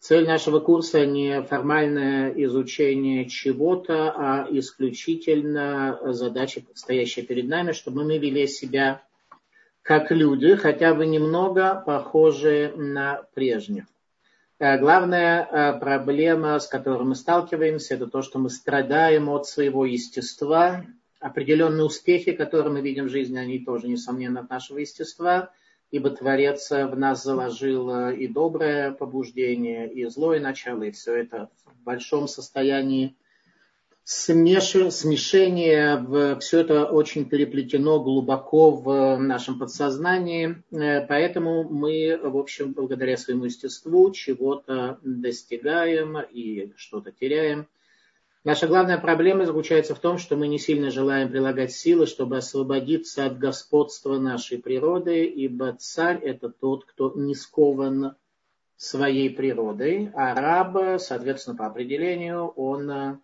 [0.00, 8.18] Цель нашего курса не формальное изучение чего-то, а исключительно задача, стоящая перед нами, чтобы мы
[8.18, 9.02] вели себя
[9.82, 13.86] как люди, хотя бы немного похожие на прежних.
[14.60, 19.84] Э, главная э, проблема, с которой мы сталкиваемся, это то, что мы страдаем от своего
[19.84, 20.84] естества.
[21.18, 25.50] Определенные успехи, которые мы видим в жизни, они тоже, несомненно, от нашего естества–
[25.90, 31.84] ибо Творец в нас заложил и доброе побуждение, и злое начало, и все это в
[31.84, 33.16] большом состоянии
[34.04, 34.92] смеш...
[34.92, 43.44] смешения, все это очень переплетено глубоко в нашем подсознании, поэтому мы, в общем, благодаря своему
[43.44, 47.66] естеству чего-то достигаем и что-то теряем–
[48.44, 53.26] Наша главная проблема заключается в том, что мы не сильно желаем прилагать силы, чтобы освободиться
[53.26, 58.14] от господства нашей природы, ибо царь– это тот, кто не скован
[58.76, 63.18] своей природой, а раб, соответственно, по определению, он э,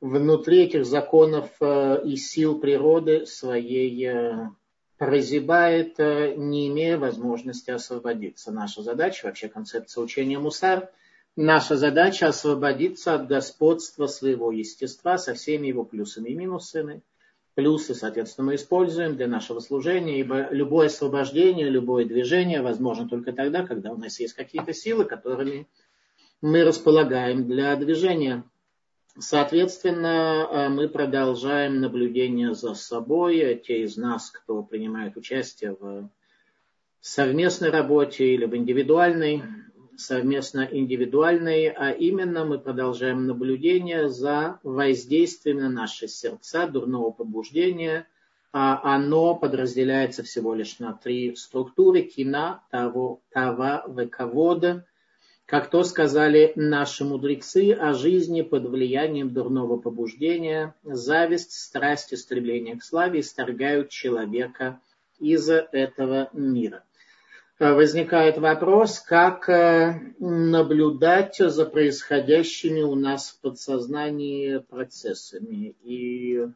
[0.00, 4.50] внутри этих законов э, и сил природы своей э,
[4.98, 8.50] прозябает, не имея возможности освободиться.
[8.50, 10.90] Наша задача, вообще концепция учения Мусар–
[11.38, 17.02] Наша задача освободиться от господства своего естества со всеми его плюсами и минусами.
[17.54, 23.66] Плюсы, соответственно, мы используем для нашего служения, ибо любое освобождение, любое движение возможно только тогда,
[23.66, 25.68] когда у нас есть какие-то силы, которыми
[26.40, 28.42] мы располагаем для движения.
[29.18, 33.62] Соответственно, э, мы продолжаем наблюдение за собой.
[33.66, 36.08] Те из нас, кто принимает участие в
[37.00, 39.42] совместной работе или в индивидуальной,
[39.96, 48.06] совместно индивидуальные, а именно мы продолжаем наблюдение за воздействием на наши сердца дурного побуждения.
[48.52, 54.86] А оно подразделяется всего лишь на три структуры– кина, того, тава, вековода.
[55.44, 62.76] Как то сказали наши мудрецы о жизни под влиянием дурного побуждения, зависть, страсть и стремление
[62.76, 64.80] к славе исторгают человека
[65.18, 66.82] из этого мира.
[67.58, 75.74] Э, возникает вопрос, как э, наблюдать за происходящими у нас в подсознании процессами.
[75.82, 76.48] И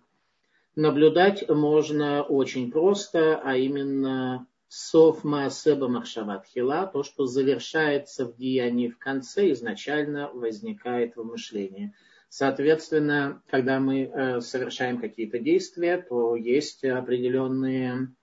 [0.77, 8.89] наблюдать можно очень просто, а именно сов маасеба махшават хила, то, что завершается в деянии
[8.89, 11.95] в конце, изначально возникает в мышлении.
[12.29, 18.15] Соответственно, когда мы э, совершаем какие-то действия, то есть определенные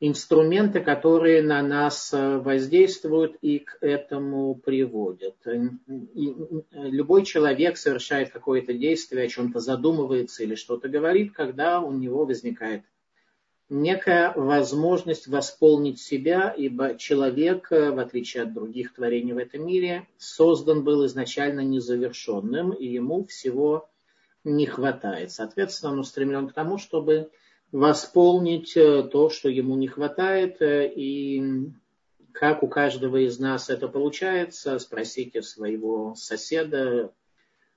[0.00, 5.36] инструменты, которые на нас э, воздействуют и к этому приводят.
[5.46, 6.34] И
[6.72, 12.82] любой человек совершает какое-то действие, о чем-то задумывается или что-то говорит, когда у него возникает
[13.68, 20.06] некая возможность восполнить себя, ибо человек, э, в отличие от других творений в этом мире,
[20.16, 23.88] создан был изначально незавершенным, и ему всего
[24.44, 25.32] не хватает.
[25.32, 27.30] Соответственно, он устремлен к тому, чтобы
[27.72, 31.70] восполнить э, то, что ему не хватает, э, и
[32.32, 37.12] как у каждого из нас это получается, спросите своего соседа,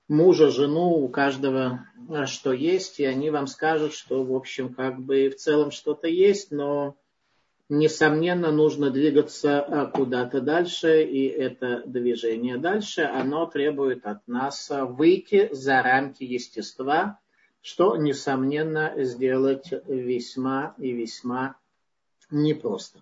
[0.08, 4.98] мужа, жену, у каждого э, что есть, и они вам скажут, что, в общем, как
[4.98, 6.96] бы в целом что-то есть, но,
[7.68, 15.82] несомненно, нужно двигаться куда-то дальше, и это движение дальше, оно требует от нас выйти за
[15.82, 17.18] рамки естества,
[17.62, 21.56] что, несомненно, сделать весьма и весьма
[22.30, 23.00] непросто.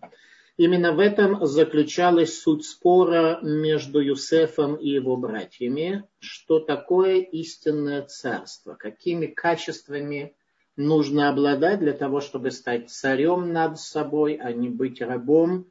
[0.57, 8.75] Именно в этом заключалась суть спора между Юсефом и его братьями, что такое истинное царство,
[8.75, 10.37] какими качествами
[10.77, 15.67] нужно обладать для того, чтобы стать царем над собой, а не быть рабом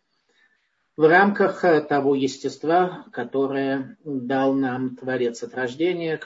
[0.97, 6.19] в рамках того естества, которое дал нам Творец от рождения,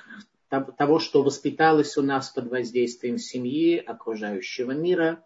[0.62, 5.24] того, что воспиталось у нас под воздействием семьи, окружающего мира.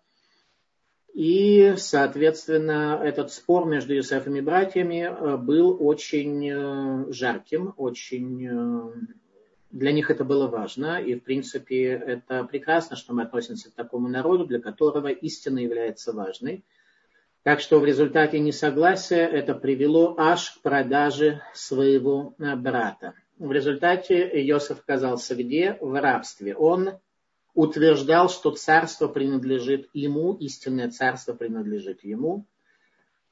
[1.13, 8.91] И, соответственно, этот спор между Юсефом и братьями э, был очень э, жарким, очень э,
[9.71, 14.07] для них это было важно, и, в принципе, это прекрасно, что мы относимся к такому
[14.07, 16.63] народу, для которого истина является важной.
[17.43, 23.13] Так что в результате несогласия это привело аж к продаже своего брата.
[23.39, 25.77] В результате Иосиф оказался где?
[25.79, 26.55] В рабстве.
[26.55, 26.99] Он
[27.53, 32.47] утверждал, что царство принадлежит ему, истинное царство принадлежит ему.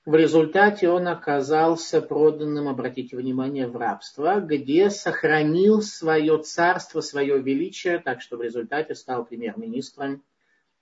[0.06, 7.98] В результате он оказался проданным, обратите внимание, в рабство, где сохранил свое царство, свое величие,
[7.98, 10.24] так что в результате стал премьер-министром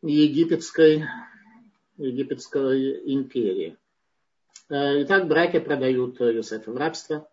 [0.01, 1.05] египетской,
[1.95, 3.77] египетской империи.
[4.69, 7.29] Итак, братья продают Иосифа в рабство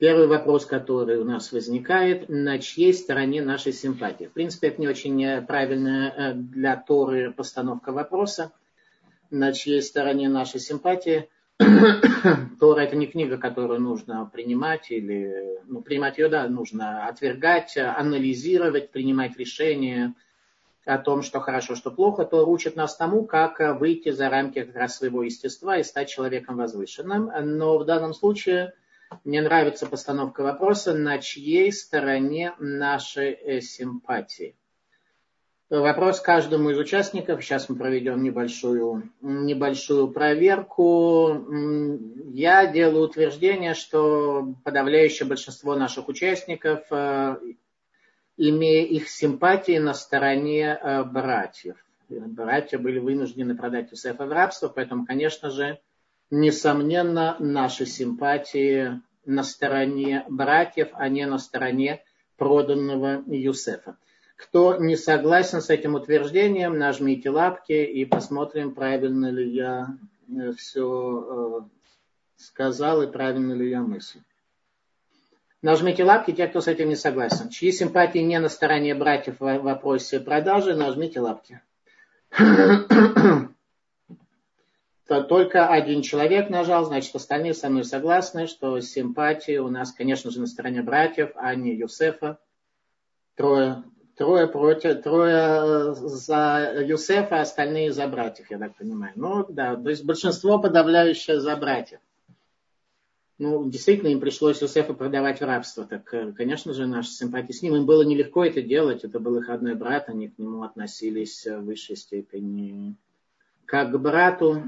[0.00, 4.24] Первый вопрос, который у нас возникает, на чьей стороне нашей симпатии?
[4.24, 8.50] В принципе, это не очень правильная для Торы постановка вопроса,
[9.30, 11.28] на чьей стороне нашей симпатии–
[12.60, 18.92] Тора это не книга, которую нужно принимать или, ну, принимать ее, да, нужно отвергать, анализировать,
[18.92, 20.14] принимать решения
[20.86, 22.24] о том, что хорошо, что плохо.
[22.24, 26.56] Тора учит нас тому, как выйти за рамки как раз своего естества и стать человеком
[26.56, 27.30] возвышенным.
[27.58, 28.72] Но в данном случае
[29.24, 34.54] мне нравится постановка вопроса, на чьей стороне наши э, симпатии
[35.70, 37.42] вопрос каждому из участников.
[37.42, 41.46] Сейчас мы проведем небольшую, небольшую проверку.
[42.32, 47.36] Я делаю утверждение, что подавляющее большинство наших участников, э,
[48.36, 51.76] имея их симпатии на стороне э, братьев.
[52.08, 55.78] Братья были вынуждены продать Юсефа в рабство, поэтому, конечно же,
[56.30, 62.02] несомненно, наши симпатии на стороне братьев, а не на стороне
[62.36, 63.96] проданного Юсефа.
[64.36, 69.98] Кто не согласен с этим утверждением, нажмите лапки и посмотрим, правильно ли я
[70.28, 71.60] э, все э,
[72.36, 74.22] сказал и правильно ли я мыслю.
[75.60, 77.50] Нажмите лапки, те, кто с этим не согласен.
[77.50, 81.60] Чьи симпатии не на стороне братьев в вопросе продажи, нажмите лапки.
[85.10, 90.30] То только один человек нажал, значит, остальные со мной согласны, что симпатии у нас, конечно
[90.30, 92.38] же, на стороне братьев, а не Юсефа.
[93.34, 93.82] Трое
[94.14, 99.12] Трое против, трое э, за Юсефа, остальные за братьев, я так понимаю.
[99.16, 101.98] Ну да, то есть большинство подавляющее за братьев.
[103.38, 105.86] Ну, действительно, им пришлось Юсефа продавать в рабство.
[105.86, 107.74] Так, э, конечно же, наши симпатии с ним.
[107.74, 109.02] Им было нелегко это делать.
[109.02, 110.08] Это был их родной брат.
[110.08, 112.94] Они к нему относились в высшей степени
[113.66, 114.62] как к брату.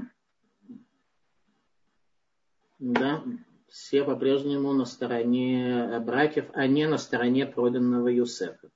[2.85, 3.23] Да,
[3.69, 8.69] все по-прежнему на стороне братьев, а не на стороне проданного Юсефа.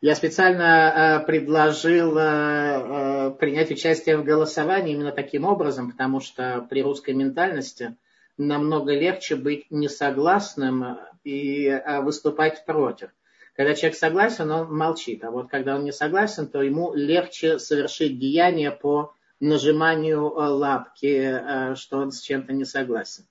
[0.00, 6.66] Я специально э, предложил э, э, принять участие в голосовании именно таким образом, потому что
[6.70, 7.94] при русской ментальности
[8.38, 13.10] намного легче быть несогласным и выступать против.
[13.54, 18.18] Когда человек согласен, он молчит, а вот когда он не согласен, то ему легче совершить
[18.18, 23.24] деяние по нажиманию лапки, что он с чем-то не согласен.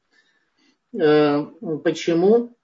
[1.83, 2.55] Почему?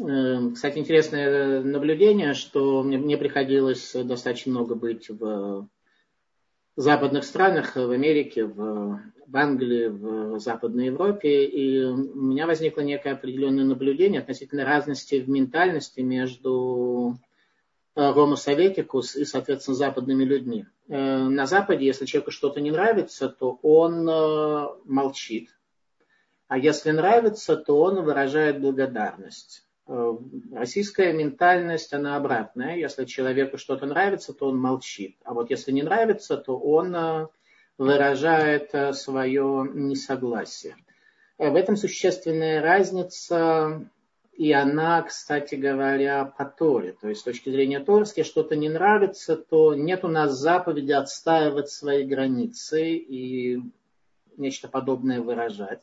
[0.00, 5.68] Эм, кстати, интересное наблюдение, что мне приходилось достаточно много быть в
[6.76, 13.12] западных странах, в Америке, в, в Англии, в Западной Европе, и у меня возникло некое
[13.12, 17.18] определенное наблюдение относительно разности в ментальности между
[17.94, 20.66] Homo э, советикус и, соответственно, западными людьми.
[20.88, 25.50] Э, на Западе, если человеку что-то не нравится, то он э, молчит.
[26.48, 29.66] А если нравится, то он выражает благодарность.
[30.52, 32.76] Российская ментальность, она обратная.
[32.76, 35.16] Если человеку что-то нравится, то он молчит.
[35.24, 37.28] А вот если не нравится, то он
[37.78, 40.76] выражает свое несогласие.
[41.36, 43.90] В этом существенная разница,
[44.32, 46.96] и она, кстати говоря, по Торе.
[47.00, 51.68] То есть с точки зрения Торы, что-то не нравится, то нет у нас заповеди отстаивать
[51.68, 53.60] свои границы и
[54.36, 55.80] нечто подобное выражать.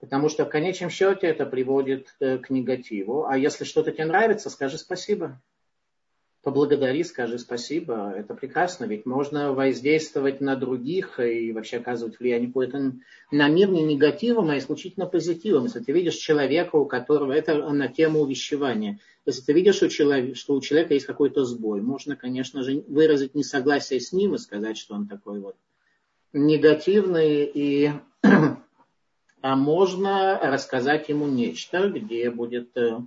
[0.00, 3.26] Потому что в конечном счете это приводит э, к негативу.
[3.26, 5.40] А если что-то тебе нравится, скажи спасибо.
[6.44, 8.12] Поблагодари, скажи спасибо.
[8.14, 12.92] Это прекрасно, ведь можно воздействовать на других и вообще оказывать влияние какое-то
[13.30, 15.64] на мир не негативом, а исключительно позитивом.
[15.64, 20.60] Если ты видишь человека, у которого это на тему увещевания, если ты видишь, что у
[20.60, 25.08] человека есть какой-то сбой, можно, конечно же, выразить несогласие с ним и сказать, что он
[25.08, 25.56] такой вот
[26.34, 27.90] негативный и
[29.40, 32.98] а можно рассказать ему нечто, где будет э,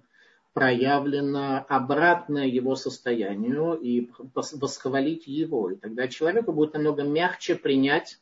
[0.57, 5.69] проявлено обратное его состоянию и восхвалить его.
[5.69, 8.17] И тогда человеку будет намного мягче принять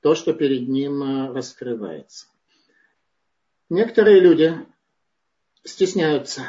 [0.00, 2.26] то, что перед ним э, раскрывается.
[3.70, 4.52] Некоторые люди
[5.62, 6.42] стесняются.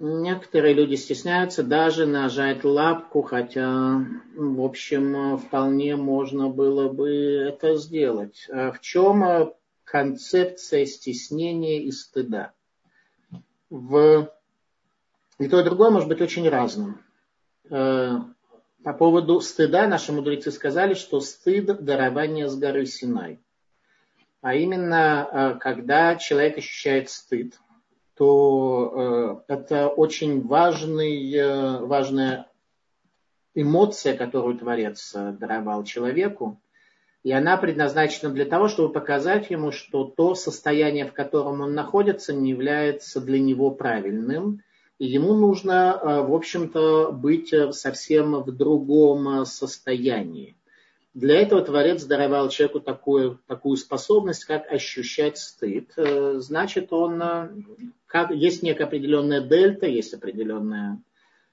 [0.00, 4.04] Некоторые люди стесняются даже нажать лапку, хотя,
[4.34, 8.48] в общем, вполне можно было бы это сделать.
[8.50, 9.52] А в чем
[9.84, 12.54] концепция стеснения и стыда?
[13.70, 14.32] В...
[15.38, 17.00] И то, и другое может быть очень разным.
[17.70, 18.18] Э,
[18.82, 23.38] по поводу стыда наши мудрецы сказали, что стыд– дарование с горы Синай.
[24.40, 27.58] А именно, э, когда человек ощущает стыд–
[28.14, 32.48] то э, это очень важный, важное
[33.54, 36.60] эмоция, которую Творец даровал человеку,
[37.22, 42.32] и она предназначена для того, чтобы показать ему, что то состояние, в котором он находится,
[42.32, 44.62] не является для него правильным,
[44.98, 50.58] и ему нужно, в общем-то, быть совсем в другом состоянии.
[51.18, 55.90] Для этого Творец даровал человеку такую, такую способность, как ощущать стыд.
[55.96, 57.48] Э, значит, он, э,
[58.06, 61.02] как, есть некая определенная дельта, есть определенная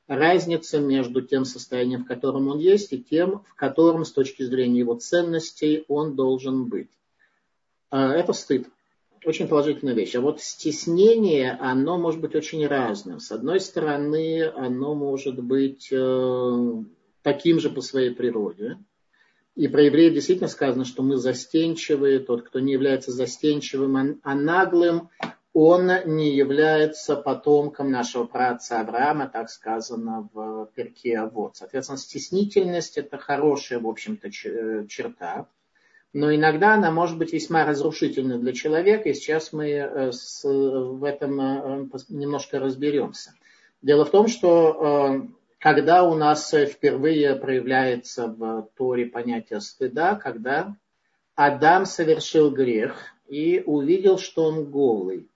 [0.08, 4.80] разница между тем состоянием, в котором он есть, и тем, в котором с точки зрения
[4.80, 6.90] его ценностей он должен быть.
[7.92, 8.68] Э, это стыд.
[9.24, 10.16] Очень положительная вещь.
[10.16, 13.20] А вот стеснение, оно может быть очень разным.
[13.20, 15.92] С одной стороны, оно может быть
[17.24, 18.78] таким же по своей природе–
[19.56, 25.10] и про евреев действительно сказано, что мы застенчивые, тот, кто не является застенчивым, а наглым,
[25.58, 31.56] он не является потомком нашего праотца Авраама, так сказано в перке Авод.
[31.56, 35.48] Соответственно, стеснительность– это хорошая, в общем-то, э, черта,
[36.12, 40.12] но иногда она может быть весьма разрушительной для человека, и сейчас мы э,
[40.44, 43.32] в этом э, немножко разберемся.
[43.82, 50.76] Дело в том, что когда у нас впервые проявляется в Торе понятие стыда, когда
[51.36, 52.98] Адам совершил грех
[53.30, 55.30] и увидел, что он голый.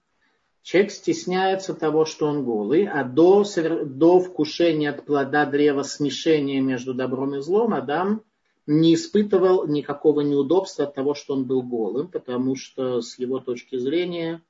[0.69, 3.43] Человек стесняется того, что он голый, а до,
[3.85, 8.21] до вкушения от плода древа смешения между добром и злом Адам
[8.67, 13.79] не испытывал никакого неудобства от того, что он был голым, потому что с его точки
[13.79, 14.43] зрения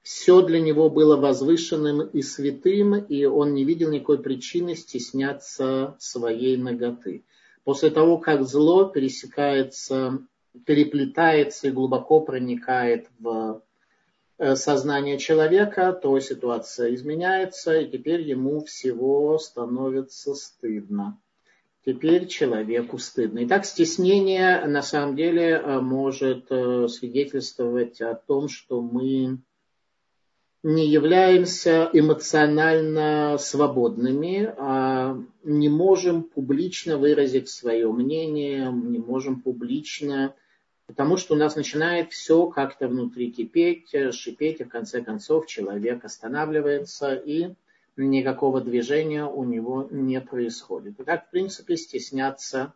[0.00, 6.56] все для него было возвышенным и святым, и он не видел никакой причины стесняться своей
[6.56, 7.26] ноготы.
[7.64, 10.20] После того, как зло пересекается,
[10.64, 13.60] переплетается и глубоко проникает в
[14.54, 21.18] сознание человека, то ситуация изменяется, и теперь ему всего становится стыдно.
[21.84, 23.44] Теперь человеку стыдно.
[23.44, 29.38] Итак, стеснение на самом деле э, может э, свидетельствовать о том, что мы
[30.62, 40.34] не являемся эмоционально свободными, а не можем публично выразить свое мнение, не можем публично,
[40.90, 46.04] потому что у нас начинает все как-то внутри кипеть, шипеть, и в конце концов человек
[46.04, 47.54] останавливается, и
[47.96, 50.94] никакого движения у него не происходит.
[50.98, 52.74] Итак, в принципе, стесняться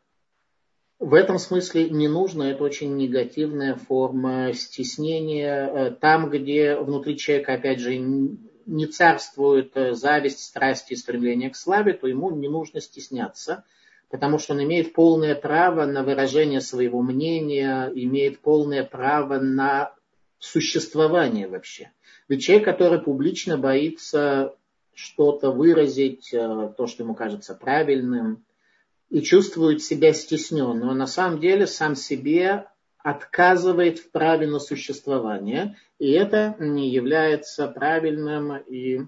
[1.01, 5.67] в этом смысле не нужно, это очень негативная форма стеснения.
[5.67, 11.57] Э, там, где внутри человека, опять же, не царствует э, зависть, страсть и стремление к
[11.57, 13.65] славе, то ему не нужно стесняться,
[14.15, 19.93] потому что он имеет полное право на выражение своего мнения, имеет полное право на
[20.39, 21.91] существование вообще.
[22.29, 24.55] Ведь человек, который публично боится
[24.95, 28.45] что-то выразить, э, то, что ему кажется правильным,
[29.11, 30.91] и чувствует себя стесненным.
[30.91, 32.69] Он на самом деле сам себе
[32.99, 39.01] отказывает в праве на существование, и это не является правильным, и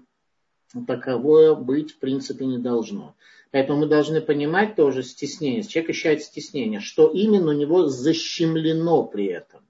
[0.85, 3.15] таковое быть в принципе не должно.
[3.57, 5.63] Поэтому мы должны понимать тоже стеснение.
[5.63, 9.61] Человек ощущает стеснение, что именно у него защемлено при этом.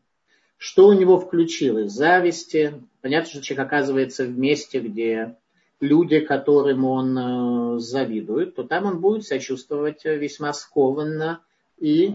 [0.57, 1.93] Что у него включилось?
[1.93, 2.83] Зависти.
[2.99, 5.37] Понятно, что человек оказывается в месте, где
[5.79, 11.39] люди, которым он э, завидует, то там он будет себя чувствовать э, весьма скованно
[11.77, 12.13] и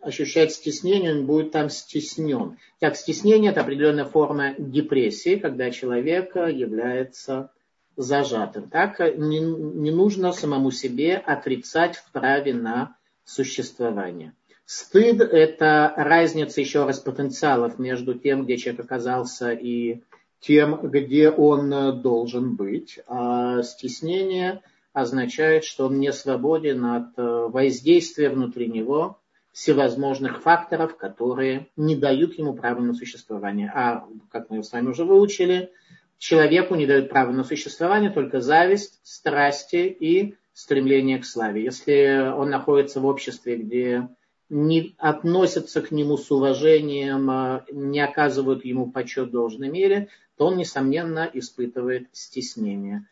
[0.00, 2.58] ощущать стеснение, он будет там стеснен.
[2.78, 7.50] Так, стеснение– это определенная форма депрессии, когда человек э, является
[7.96, 8.68] зажатым.
[8.68, 14.34] Так, не, не нужно самому себе отрицать в праве на существование.
[14.64, 20.02] Стыд– это разница, еще раз, потенциалов между тем, где человек оказался, и
[20.40, 23.00] тем, где он э, должен быть.
[23.06, 29.18] А стеснение означает, что он не свободен от э, воздействия внутри него
[29.52, 33.70] всевозможных факторов, которые не дают ему права на существование.
[33.74, 35.72] А, как мы с вами уже выучили,
[36.20, 41.64] человеку не дают права на существование только зависть, страсти и стремление к славе.
[41.64, 44.08] Если он находится в обществе, где
[44.50, 50.46] не относятся к нему с уважением, а не оказывают ему почет в должной мере, то
[50.46, 53.06] он, несомненно, испытывает стеснение.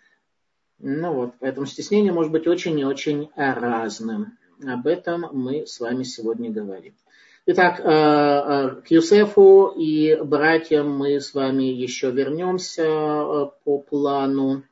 [0.79, 4.38] Ну вот, поэтому стеснение может быть очень и очень разным.
[4.62, 6.95] Об этом мы с вами сегодня говорим.
[7.50, 14.64] Итак, э, э, к Юсефу и братьям мы с вами еще вернемся э, по плану.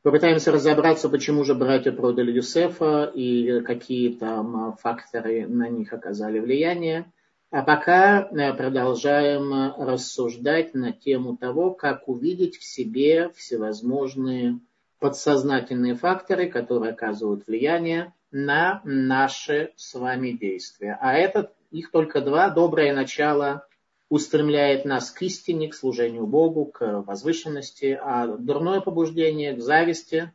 [0.00, 7.12] Попытаемся разобраться, почему же братья продали Юсефа и какие там факторы на них оказали влияние.
[7.50, 8.22] А пока
[8.56, 14.58] продолжаем рассуждать на тему того, как увидеть в себе всевозможные
[15.00, 20.98] подсознательные факторы, которые оказывают влияние на наши с вами действия.
[21.00, 22.50] А это их только два.
[22.50, 23.66] Доброе начало
[24.10, 30.32] устремляет нас к истине, к служению Богу, к возвышенности, а дурное побуждение к зависти,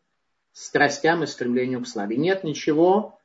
[0.51, 2.17] страстям и стремлению к славе.
[2.17, 3.19] Нет ничего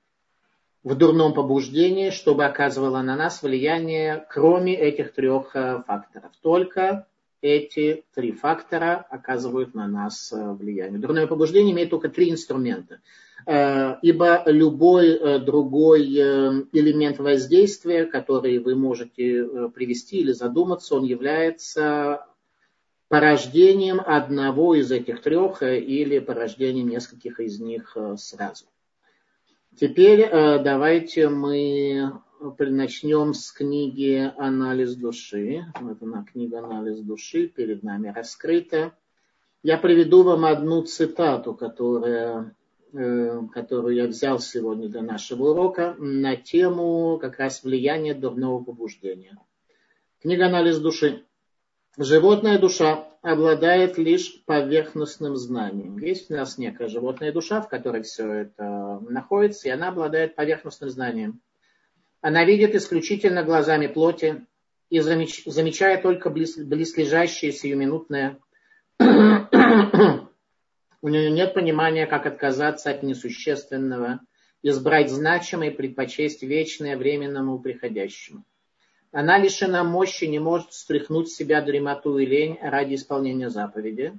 [0.84, 6.32] в дурном побуждении, чтобы оказывало на нас влияние, кроме этих трех э, факторов.
[6.42, 7.06] Только
[7.40, 10.98] эти три фактора оказывают на нас э, влияние.
[10.98, 13.00] Дурное побуждение имеет только три инструмента.
[13.46, 22.26] Э, ибо любой другой элемент воздействия, который вы можете привести или задуматься, он является
[23.08, 28.66] порождением одного из этих трех или порождением нескольких из них сразу.
[29.78, 35.64] Теперь э, давайте мы начнем с книги «Анализ души».
[35.80, 38.92] Вот она, книга «Анализ души» перед нами раскрыта.
[39.62, 42.54] Я приведу вам одну цитату, которая,
[42.92, 49.38] э, которую я взял сегодня для нашего урока на тему как раз влияния дурного побуждения.
[50.20, 51.24] Книга «Анализ души».
[51.98, 55.98] Животная душа обладает лишь поверхностным знанием.
[55.98, 60.90] Есть у нас некая животная душа, в которой все это находится, и она обладает поверхностным
[60.90, 61.40] знанием.
[62.26, 64.44] Она видит исключительно глазами плоти
[64.90, 68.40] и замечая только близ, близлежащее сиюминутное.
[68.98, 69.04] У
[71.08, 74.18] нее нет понимания, как отказаться от несущественного,
[74.64, 78.42] избрать значимое и предпочесть вечное временному приходящему.
[79.12, 84.18] Она лишена мощи, не может стряхнуть с себя дремоту и лень ради исполнения заповеди.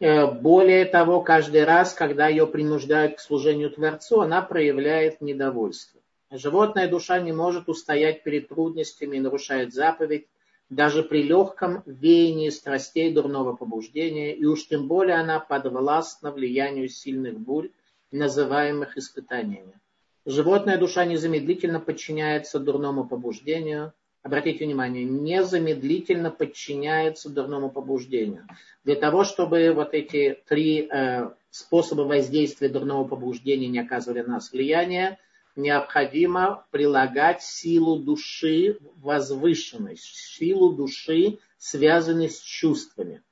[0.00, 6.01] Э, более того, каждый раз, когда ее принуждают к служению Творцу, она проявляет недовольство.
[6.34, 10.26] Животная душа не может устоять перед трудностями и нарушает заповедь,
[10.70, 17.38] даже при легком веянии страстей дурного побуждения, и уж тем более она подвластна влиянию сильных
[17.38, 17.68] бурь,
[18.10, 19.78] называемых испытаниями.
[20.24, 23.92] Животная душа незамедлительно подчиняется дурному побуждению.
[24.22, 28.46] Обратите внимание, незамедлительно подчиняется дурному побуждению.
[28.84, 34.52] Для того, чтобы вот эти три э, способа воздействия дурного побуждения не оказывали на нас
[34.52, 35.18] влияния,
[35.56, 43.22] необходимо прилагать силу души возвышенность, силу души, связанной с чувствами.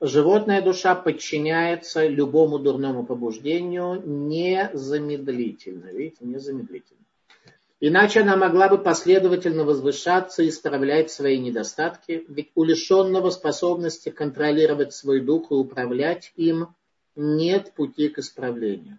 [0.00, 5.86] Животная душа подчиняется любому дурному побуждению незамедлительно.
[5.86, 7.00] Видите, незамедлительно.
[7.80, 14.92] Иначе она могла бы последовательно возвышаться и исправлять свои недостатки, ведь у лишенного способности контролировать
[14.92, 16.74] свой дух и управлять им
[17.14, 18.98] нет пути к исправлению.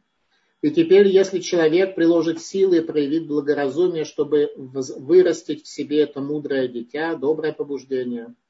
[0.62, 6.67] И теперь, если человек приложит силы и проявит благоразумие, чтобы вырастить в себе это мудрое
[6.67, 8.34] дитя, доброе побуждение–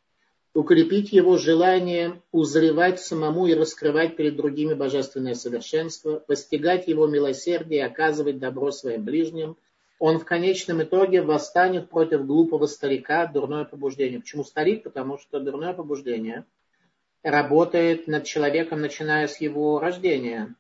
[0.54, 7.84] укрепить его желание узревать самому и раскрывать перед другими божественное совершенство, постигать его милосердие и
[7.84, 9.58] оказывать добро своим ближним,
[10.00, 14.20] он в конечном итоге восстанет против глупого старика, дурное побуждение.
[14.20, 14.84] Почему старик?
[14.84, 16.46] Потому что дурное побуждение
[17.22, 20.56] работает над человеком, начиная с его рождения,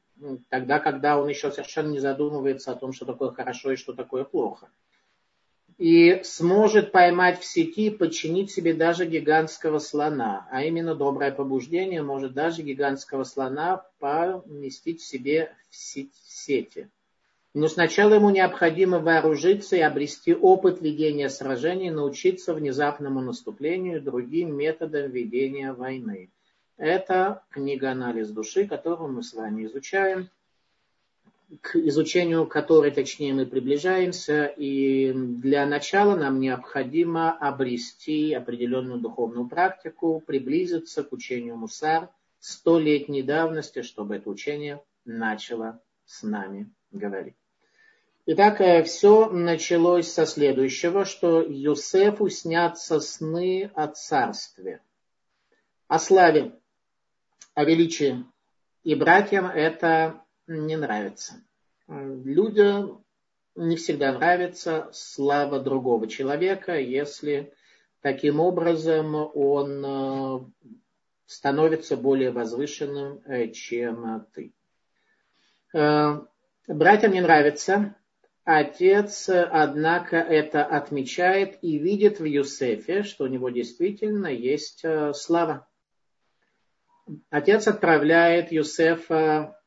[0.49, 4.23] тогда, когда он еще совершенно не задумывается о том, что такое хорошо и что такое
[4.23, 4.69] плохо
[5.79, 10.45] и сможет поймать в сети, подчинить себе даже гигантского слона.
[10.51, 16.89] А именно доброе побуждение может даже гигантского слона поместить в себе в сети.
[17.53, 24.55] Но сначала ему необходимо вооружиться и обрести опыт ведения сражений, научиться внезапному наступлению и другим
[24.55, 26.29] методам ведения войны.
[26.79, 30.29] Это книга «Анализ души», которую мы с вами изучаем
[31.61, 34.45] к изучению которой, точнее, мы приближаемся.
[34.45, 42.07] И для начала нам необходимо обрести определенную духовную практику, приблизиться к учению Мусар
[42.39, 47.35] столетней давности, чтобы это учение начало с нами говорить.
[48.25, 54.81] Итак, э, все началось со следующего, что Юсефу снятся сны о царстве,
[55.89, 56.53] о славе,
[57.59, 58.23] о величии.
[58.85, 61.43] И братьям это не нравится.
[61.89, 63.03] Людям
[63.53, 67.51] не всегда нравится слава другого человека, если
[67.99, 70.39] таким образом он э,
[71.25, 74.53] становится более возвышенным, э, чем ты.
[75.73, 76.21] Э,
[76.65, 77.93] братьям не нравится.
[78.45, 85.68] Отец, однако, это отмечает и видит в Юсефе, что у него действительно есть слава.
[87.29, 89.59] Отец отправляет Юсефа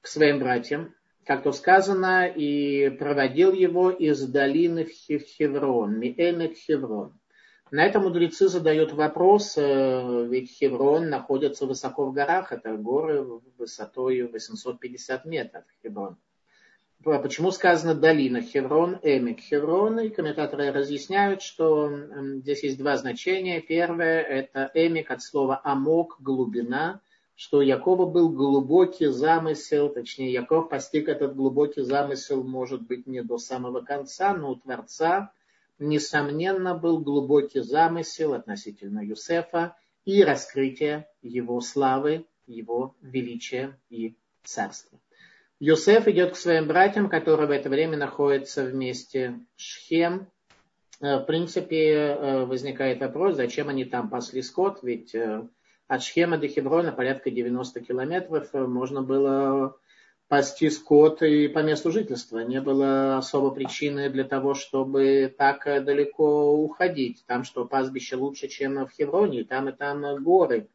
[0.00, 7.18] к своим братьям, как то сказано, и проводил его из долины в Хеврон, Миэмет Хеврон.
[7.70, 13.22] На это мудрецы задают вопрос, э, ведь Хеврон находится высоко в горах, это горы
[13.58, 16.16] высотой 850 метров, Хеврон.
[17.04, 20.00] Почему сказано долина Хеврон, Эмик Хеврон?
[20.00, 21.92] И комментаторы разъясняют, что
[22.40, 23.60] здесь есть два значения.
[23.60, 27.02] Первое– это Эмик от слова амок, глубина,
[27.36, 33.22] что у Якова был глубокий замысел, точнее, Яков постиг этот глубокий замысел, может быть, не
[33.22, 35.30] до самого конца, но у Творца,
[35.78, 44.98] несомненно, был глубокий замысел относительно Юсефа и раскрытие его славы, его величия и царства.
[45.66, 50.26] Юсеф идет к своим братьям, которые в это время находятся вместе Шхем.
[51.00, 55.48] Э, в принципе, э, возникает вопрос, зачем они там пасли скот, ведь э,
[55.88, 59.78] от Шхема до Хеврона порядка 90 километров можно было
[60.28, 62.40] пасти скот и по месту жительства.
[62.40, 67.24] Не было особо причины для того, чтобы так далеко уходить.
[67.26, 70.68] Там что, пастбище лучше, чем в Хевроне, и там и там горы.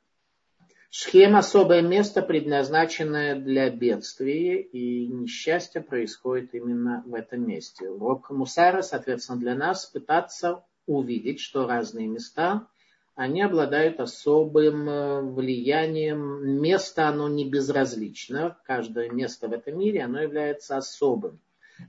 [0.92, 7.88] Шхем– особое место, предназначенное для бедствия, и несчастье происходит именно в этом месте.
[7.88, 12.68] Урок Мусара, соответственно, для нас пытаться увидеть, что разные места,
[13.14, 16.60] они обладают особым э, влиянием.
[16.60, 18.58] Место, оно не безразлично.
[18.64, 21.40] Каждое место в этом мире, оно является особым.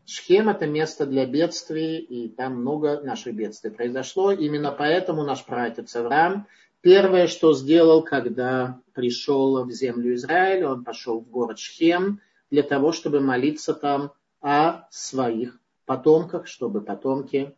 [0.04, 4.32] Шхем– это место для бедствий, и там много наших бедствий произошло.
[4.32, 6.46] Именно поэтому наш пратец Авраам
[6.82, 12.92] Первое, что сделал, когда пришел в землю Израиля, он пошел в город Шхем для того,
[12.92, 17.54] чтобы молиться там о своих потомках, чтобы потомки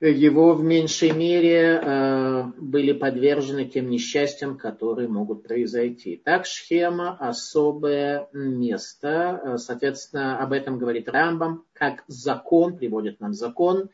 [0.00, 6.20] его в меньшей мере э, были подвержены тем несчастьям, которые могут произойти.
[6.22, 13.88] Так Шхема особое место, э, соответственно, об этом говорит Рамбам, как закон, приводит нам закон,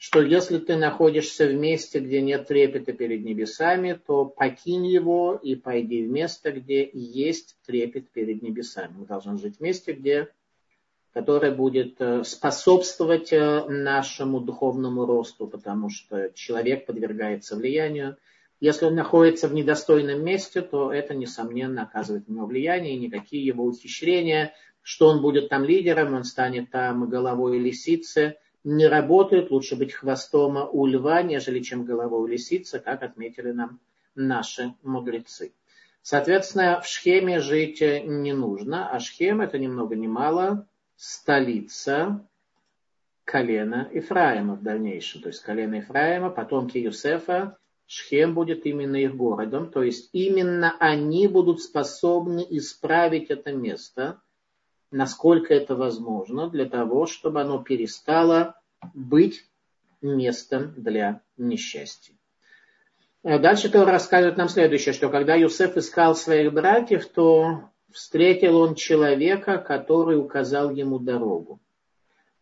[0.00, 5.56] что если ты находишься в месте, где нет трепета перед небесами, то покинь его и
[5.56, 8.94] пойди в место, где есть трепет перед небесами.
[8.96, 10.28] Мы должны жить в месте, где,
[11.12, 18.16] которое будет э, способствовать э, нашему духовному росту, потому что человек подвергается влиянию.
[18.58, 23.44] Если он находится в недостойном месте, то это, несомненно, оказывает на него влияние, и никакие
[23.44, 29.76] его ухищрения, что он будет там лидером, он станет там головой лисицы– не работают, лучше
[29.76, 33.80] быть хвостом у льва, нежели чем головой у лисицы, как отметили нам
[34.14, 35.52] наши мудрецы.
[36.02, 42.26] Соответственно, в Шхеме жить не нужно, а Шхем это ни много ни мало столица
[43.24, 45.22] колена Ифраима в дальнейшем.
[45.22, 49.70] То есть колено Ифраима, потомки Юсефа, Шхем будет именно их городом.
[49.70, 54.20] То есть именно они будут способны исправить это место–
[54.90, 58.60] насколько это возможно, для того, чтобы оно перестало
[58.94, 59.46] быть
[60.02, 62.14] местом для несчастья.
[63.22, 68.74] Э, дальше Тора рассказывает нам следующее, что когда Юсеф искал своих братьев, то встретил он
[68.74, 71.60] человека, который указал ему дорогу.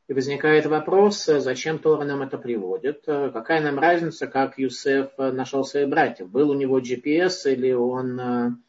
[0.06, 3.02] И возникает вопрос, э, зачем Тора нам это приводит?
[3.06, 6.28] Э, какая нам разница, как Юсеф нашел своих братьев?
[6.28, 8.62] Был у него GPS или он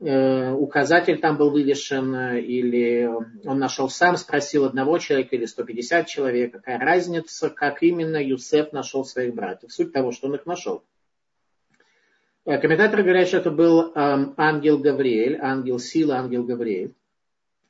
[0.00, 3.08] указатель там был вывешен, э, или
[3.46, 9.04] он нашел сам, спросил одного человека или 150 человек, какая разница, как именно Юсеф нашел
[9.04, 9.72] своих братьев.
[9.72, 10.82] Суть того, что он их нашел.
[12.44, 16.92] Э, комментаторы говорят, что это был эм, ангел Гавриэль, ангел силы, ангел Гавриэль.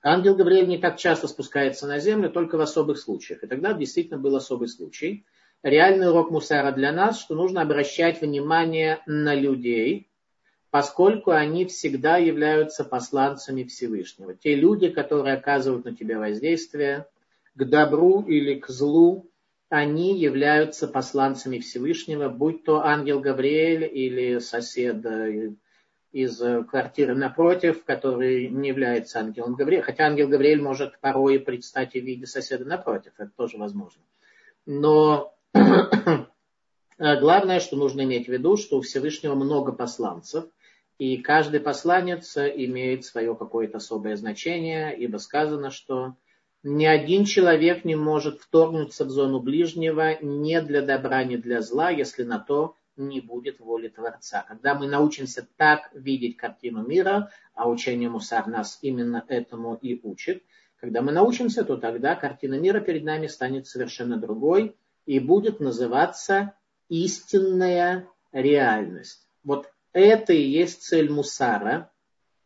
[0.02, 3.42] Ангел Гавриэль не так часто спускается на землю, только в особых случаях.
[3.42, 5.24] И тогда действительно был особый случай.
[5.62, 10.08] Реальный урок Мусара для нас, что нужно обращать внимание на людей,
[10.74, 14.34] поскольку они всегда являются посланцами Всевышнего.
[14.34, 17.06] Те люди, которые оказывают на тебя воздействие
[17.54, 19.30] к добру или к злу,
[19.68, 25.52] они являются посланцами Всевышнего, будь то ангел Гавриэль или сосед э,
[26.10, 29.82] из квартиры напротив, который не является ангелом Гавриэль.
[29.82, 34.02] Хотя ангел Гавриэль может порой предстать в виде соседа напротив, это тоже возможно.
[34.66, 35.37] Но
[36.98, 40.46] главное, что нужно иметь в виду, что у Всевышнего много посланцев–
[40.98, 46.14] и каждый посланец имеет свое какое-то особое значение, ибо сказано, что
[46.62, 51.90] ни один человек не может вторгнуться в зону ближнего не для добра, не для зла,
[51.90, 54.44] если на то не будет воли Творца.
[54.48, 60.42] Когда мы научимся так видеть картину мира, а учение Мусар нас именно этому и учит,
[60.76, 64.76] когда мы научимся, то тогда картина мира перед нами станет совершенно другой
[65.07, 66.54] и будет называться
[66.88, 69.26] истинная реальность.
[69.42, 71.90] Вот это и есть цель Мусара,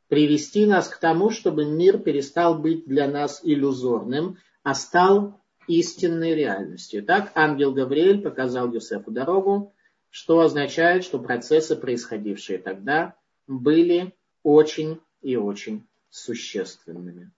[0.06, 7.04] привести нас к тому, чтобы мир перестал быть для нас иллюзорным, а стал истинной реальностью.
[7.04, 9.74] Так ангел Гавриэль показал Юсефу дорогу,
[10.10, 13.14] что означает, что процессы, происходившие тогда,
[13.46, 17.30] были очень и очень существенными.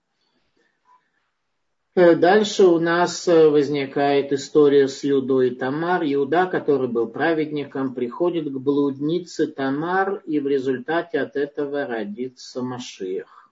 [1.93, 6.03] Э, дальше у нас э, возникает история с Юдой и Тамар.
[6.05, 13.51] Иуда, который был праведником, приходит к блуднице Тамар, и в результате от этого родится Машиях.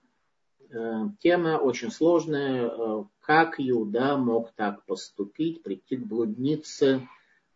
[0.70, 3.04] Э, тема очень сложная.
[3.20, 7.06] Как Иуда мог так поступить, прийти к блуднице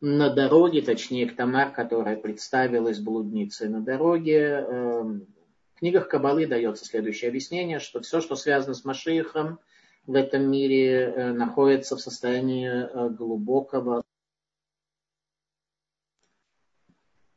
[0.03, 4.67] на дороге, точнее к Тамар, которая представилась блудницей на дороге.
[4.69, 9.61] В книгах Кабалы дается следующее объяснение, что все, что связано с Машиихом–
[10.07, 14.05] в этом мире э, находится в состоянии э, глубокого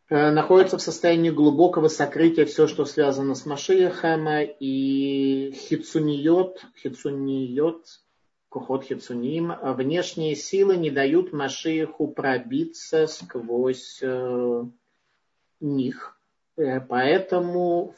[0.09, 4.27] э, находится в состоянии глубокого сокрытия все, что связано с Машиахом
[4.59, 7.85] и хицуниот, хицуниот,
[8.49, 14.01] кухот хицуним, внешние силы не дают Машиаху пробиться сквозь
[15.59, 16.19] них.
[16.55, 17.95] Поэтому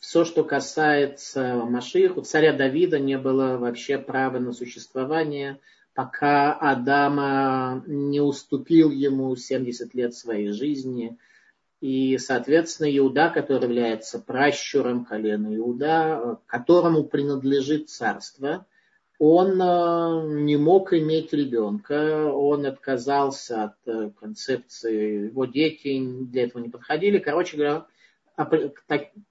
[0.00, 5.60] все, что касается Маших, у царя Давида не было вообще права на существование,
[5.94, 11.18] пока Адама не уступил ему 70 лет своей жизни.
[11.80, 18.66] И, соответственно, Иуда, который является пращуром колена Иуда, которому принадлежит царство,
[19.18, 26.62] он э, не мог иметь ребенка, он отказался от э, концепции, его дети для этого
[26.62, 27.18] не подходили.
[27.18, 27.86] Короче говоря,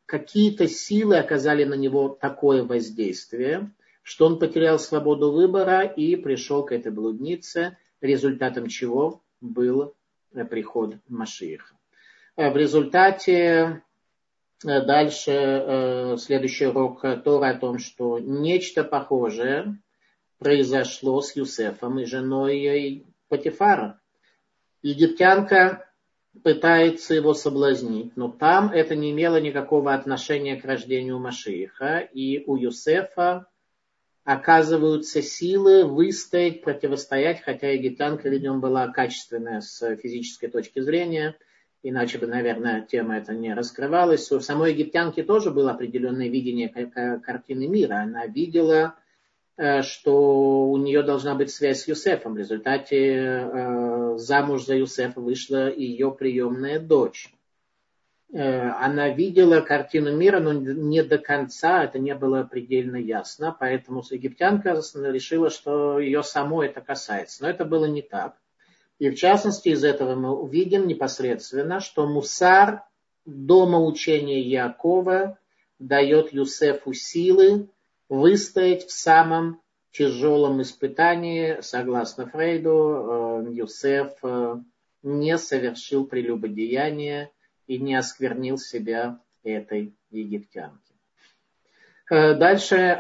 [0.06, 3.72] какие-то силы оказали на него такое воздействие,
[4.04, 9.96] что он потерял свободу выбора и пришел к этой блуднице, результатом чего был
[10.34, 11.76] э, приход Машииха.
[12.36, 13.82] Э, в результате
[14.66, 19.78] э, дальше следующий урок Тора о том, что нечто похожее
[20.38, 24.00] произошло с Юсефом и женой Патифара.
[24.82, 25.87] Египтянка
[26.44, 32.56] пытается его соблазнить, но там это не имело никакого отношения к рождению Машииха, и у
[32.56, 33.48] Юсефа
[34.24, 41.38] оказываются силы выстоять, противостоять, хотя египтянка, видимо, была качественная с физической точки зрения,
[41.82, 44.30] иначе бы, наверное, тема эта не раскрывалась.
[44.32, 48.02] У самой египтянки тоже было определенное видение картины мира.
[48.02, 48.96] Она видела
[49.82, 52.36] что у нее должна быть связь с Юсефом.
[52.36, 57.34] В результате э, замуж за Юсефа вышла ее приемная дочь.
[58.32, 64.04] Э, она видела картину мира, но не до конца, это не было предельно ясно, поэтому
[64.10, 67.44] египтянка решила, что ее само это касается.
[67.44, 68.36] Но это было не так.
[69.00, 72.84] И в частности из этого мы увидим непосредственно, что Мусар
[73.26, 75.38] дома учения Якова
[75.80, 77.70] дает Юсефу силы
[78.10, 84.58] выстоять в самом тяжелом испытании, согласно Фрейду, э, Юсеф э,
[85.02, 87.32] не совершил прелюбодеяние
[87.66, 90.94] и не осквернил себя этой египтянки.
[92.10, 92.98] Э, дальше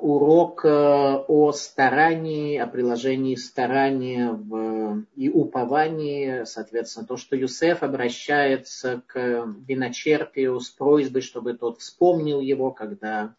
[0.00, 9.44] урок о старании, о приложении старания в, и уповании, соответственно, то, что Юсеф обращается к
[9.66, 13.34] виночерпию с просьбой, чтобы тот вспомнил его, когда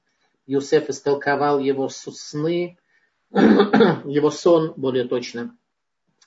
[0.49, 2.75] Юсеф истолковал его сны,
[3.31, 5.55] его сон, более точно,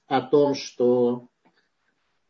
[0.07, 1.27] о том, что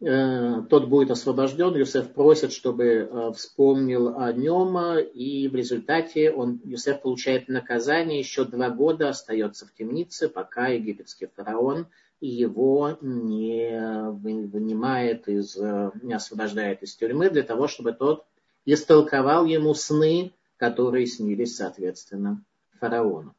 [0.01, 1.77] э, тот будет освобожден.
[1.77, 8.47] Юсеф просит, чтобы э, вспомнил о нем, и в результате он, Юсеф получает наказание, еще
[8.47, 11.89] два года остается в темнице, пока египетский фараон
[12.23, 18.25] его не вынимает из, не освобождает из тюрьмы, для того, чтобы тот
[18.65, 22.41] истолковал ему сны, которые снились, соответственно,
[22.79, 23.35] фараону.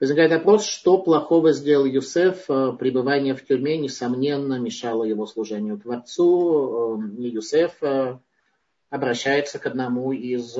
[0.00, 2.48] Возникает вопрос, что плохого сделал Юсеф.
[2.48, 6.98] Э, пребывание в тюрьме, несомненно, мешало его служению Творцу.
[6.98, 8.18] Э, и Юсеф э,
[8.88, 10.56] обращается к одному из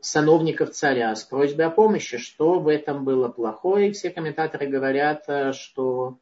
[0.00, 2.18] сановников царя с просьбой о помощи.
[2.18, 3.90] Что в этом было плохое?
[3.90, 6.18] И все комментаторы говорят, что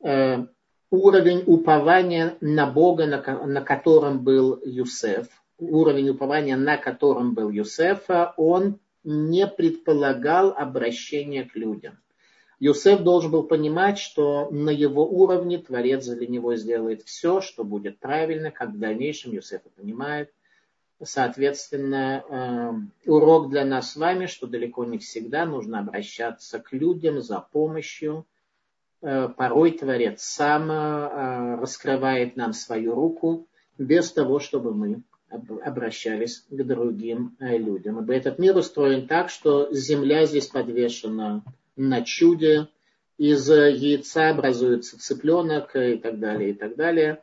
[0.00, 5.26] уровень упования на Бога, на котором был Юсеф,
[5.58, 11.98] уровень упования, на котором был Юсефа, он не предполагал обращения к людям.
[12.60, 18.00] Юсеф должен был понимать, что на его уровне Творец для него сделает все, что будет
[18.00, 20.32] правильно, как в дальнейшем Юсеф понимает.
[21.00, 27.20] Соответственно, э, урок для нас с вами, что далеко не всегда нужно обращаться к людям
[27.20, 28.26] за помощью.
[29.00, 33.46] Э, порой Творец сам э, раскрывает нам свою руку
[33.78, 38.00] без того, чтобы мы обращались к другим э, людям.
[38.00, 41.42] Ибо этот мир устроен так, что земля здесь подвешена
[41.76, 42.68] на чуде,
[43.18, 47.22] из яйца образуется цыпленок и так далее, и так далее.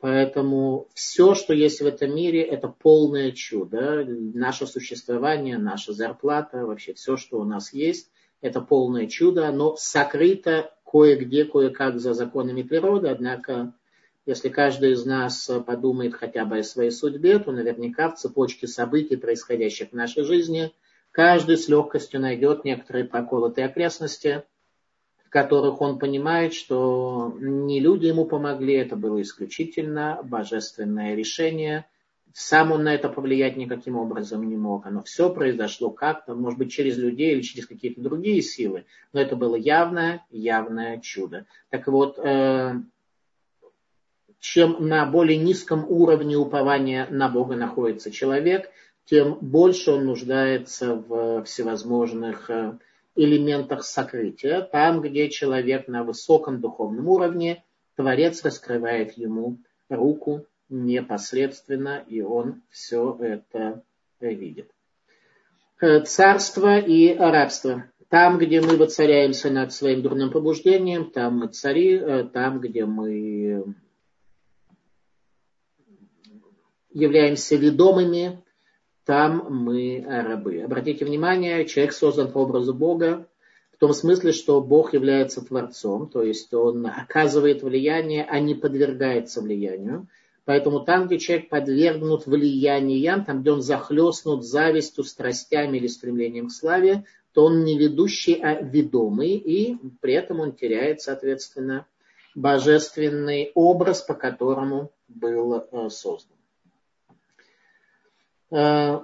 [0.00, 4.04] Поэтому все, что есть в этом мире, это полное чудо.
[4.06, 9.48] Наше существование, наша зарплата, вообще все, что у нас есть, это полное чудо.
[9.48, 13.08] Оно сокрыто кое-где, кое-как за законами природы.
[13.08, 13.72] Однако,
[14.26, 19.16] если каждый из нас подумает хотя бы о своей судьбе, то наверняка в цепочке событий,
[19.16, 20.72] происходящих в нашей жизни,
[21.10, 24.42] каждый с легкостью найдет некоторые проколотые окрестности–
[25.34, 31.86] которых он понимает, что не люди ему помогли, это было исключительно божественное решение.
[32.32, 34.86] Сам он на это повлиять никаким образом не мог.
[34.86, 38.84] Оно все произошло как-то, может быть, через людей или через какие-то другие силы.
[39.12, 41.46] Но это было явное, явное чудо.
[41.68, 42.74] Так вот, э,
[44.44, 48.68] чем на более низком уровне упования на Бога находится человек,
[49.06, 52.76] тем больше он нуждается в всевозможных э,
[53.16, 57.64] элементах сокрытия, там, где человек на высоком духовном уровне,
[57.96, 63.82] Творец раскрывает ему руку непосредственно, и он все это
[64.20, 64.70] видит.
[65.80, 67.86] Э, царство и рабство.
[68.10, 73.74] Там, где мы воцаряемся над своим дурным побуждением, там мы цари, э, там, где мы
[76.94, 78.42] являемся ведомыми,
[79.04, 80.62] там мы рабы.
[80.62, 83.28] Обратите внимание, человек создан по образу Бога,
[83.72, 89.42] в том смысле, что Бог является Творцом, то есть он оказывает влияние, а не подвергается
[89.42, 90.06] влиянию.
[90.44, 96.52] Поэтому там, где человек подвергнут влияниям, там, где он захлестнут завистью, страстями или стремлением к
[96.52, 101.86] славе, то он не ведущий, а ведомый, и при этом он теряет, соответственно,
[102.34, 106.36] божественный образ, по которому был э, создан.
[108.50, 109.00] Э,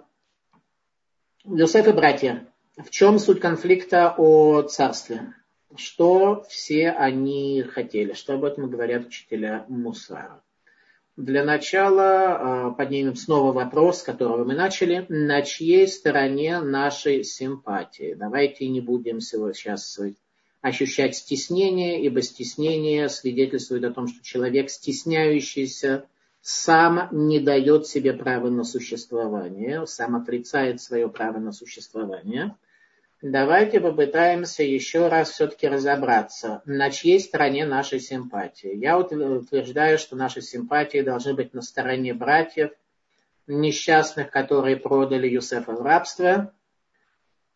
[1.45, 2.47] Йосеф и братья.
[2.77, 5.35] В чем суть конфликта о царстве?
[5.77, 8.13] Что все они хотели?
[8.13, 10.43] Что об этом говорят учителя Мусара?
[11.17, 15.07] Для начала э, поднимем снова вопрос, с которого мы начали.
[15.09, 18.15] На чьей стороне нашей симпатии?
[18.15, 19.99] Давайте не будем сейчас
[20.61, 26.07] ощущать стеснение, ибо стеснение свидетельствует о том, что человек, стесняющийся
[26.43, 32.57] сам не дает себе права на существование, сам отрицает свое право на существование.
[33.23, 38.75] Давайте попытаемся еще раз все-таки разобраться, на чьей стороне нашей симпатии.
[38.75, 42.71] Я утверждаю, что наши симпатии должны быть на стороне братьев,
[43.47, 46.55] несчастных, которые продали Юсефа в рабство,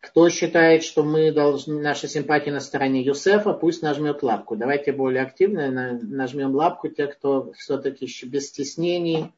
[0.05, 4.55] кто считает, что мы должны, наша симпатия на стороне Юсефа, пусть нажмет лапку.
[4.55, 9.33] Давайте более активно нажмем лапку те, кто все-таки без стеснений,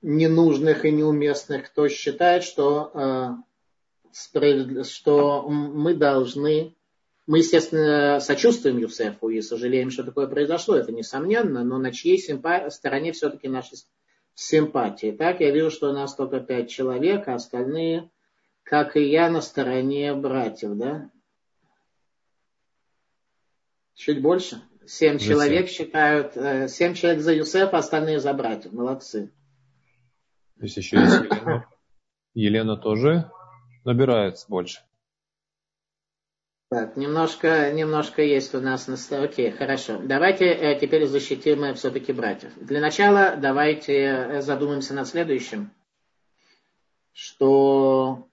[0.00, 3.42] ненужных и неуместных, кто считает, что,
[4.14, 6.76] э, что мы должны,
[7.26, 12.70] мы, естественно, сочувствуем Юсефу и сожалеем, что такое произошло, это несомненно, но на чьей симпа-
[12.70, 13.74] стороне все-таки наши
[14.34, 15.10] симпатии.
[15.10, 18.08] Так, я вижу, что у нас только пять человек, а остальные
[18.68, 21.10] как и я, на стороне братьев, да?
[23.94, 24.62] Чуть больше?
[24.86, 28.72] Семь человек считают, э, семь человек за Юсефа, остальные за братьев.
[28.72, 29.32] Молодцы.
[30.58, 31.66] То есть еще есть Елена.
[32.34, 33.30] Елена тоже
[33.84, 34.82] набирается больше.
[36.70, 39.98] Так, немножко, немножко есть у нас на Окей, хорошо.
[40.02, 42.52] Давайте э, теперь защитим э, все-таки братьев.
[42.56, 45.70] Для начала давайте э, задумаемся над следующим.
[47.12, 48.27] Что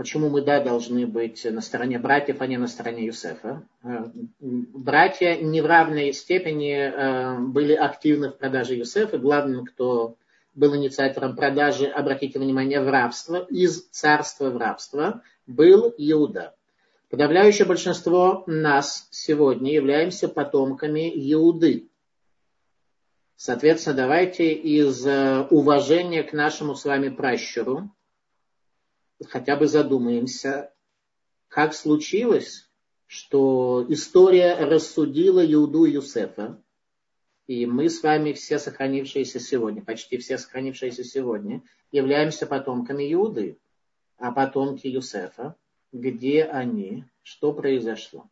[0.00, 3.68] почему мы, да, должны быть на стороне братьев, а не на стороне Юсефа.
[3.82, 4.06] Э,
[4.40, 9.18] братья не в равной степени э, были активны в продаже Юсефа.
[9.18, 10.16] Главным, кто
[10.54, 16.54] был инициатором продажи, обратите внимание, в рабство, из царства в рабство, был Иуда.
[17.10, 21.90] Подавляющее большинство нас сегодня являемся потомками Иуды.
[23.36, 27.90] Соответственно, давайте из э, уважения к нашему с вами пращуру,
[29.28, 30.72] хотя бы задумаемся,
[31.48, 32.70] как случилось,
[33.06, 36.62] что история рассудила Иуду и Юсефа,
[37.46, 43.58] и мы с вами все сохранившиеся сегодня, почти все сохранившиеся сегодня, являемся потомками Иуды,
[44.18, 45.56] а потомки Юсефа,
[45.92, 48.30] где они, что произошло.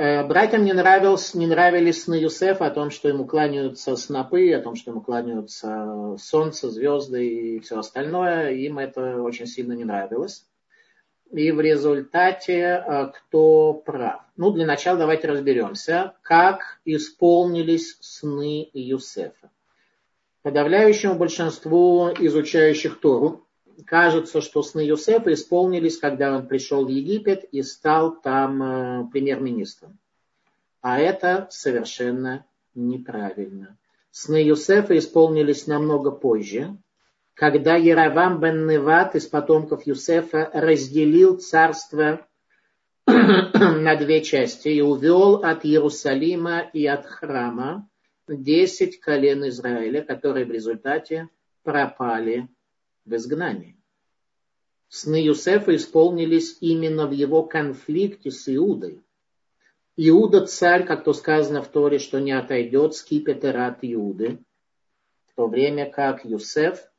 [0.00, 4.62] Э, братьям не, нравилось, не нравились сны Юсефа о том, что ему кланяются снопы, о
[4.62, 8.52] том, что ему кланяются солнце, звезды и все остальное.
[8.52, 10.46] Им это очень сильно не нравилось.
[11.30, 14.22] И в результате э, кто прав?
[14.38, 19.50] Ну, для начала давайте разберемся, как исполнились сны Юсефа.
[20.40, 23.46] Подавляющему большинству изучающих Тору
[23.84, 29.98] кажется, что сны Юсефа исполнились, когда он пришел в Египет и стал там э, премьер-министром.
[30.82, 33.78] А это совершенно неправильно.
[34.10, 36.76] Сны Юсефа исполнились намного позже,
[37.34, 42.26] когда Яровам бен Неват из потомков Юсефа разделил царство
[43.06, 47.88] на две части и увел от Иерусалима и от храма
[48.28, 51.28] десять колен Израиля, которые в результате
[51.62, 52.48] пропали
[53.10, 53.76] в изгнании.
[54.88, 59.02] Сны Юсефа исполнились именно в его конфликте с Иудой.
[59.96, 64.38] Иуда царь, как то сказано в Торе, что не отойдет скипетр от Иуды,
[65.26, 66.90] в то время как Юсеф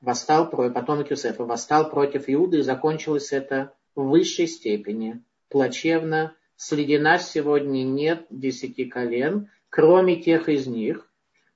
[0.00, 6.34] восстал, потомок Юсефа восстал против Иуды, и закончилось это в высшей степени плачевно.
[6.56, 11.10] Среди нас сегодня нет десяти колен, кроме тех из них,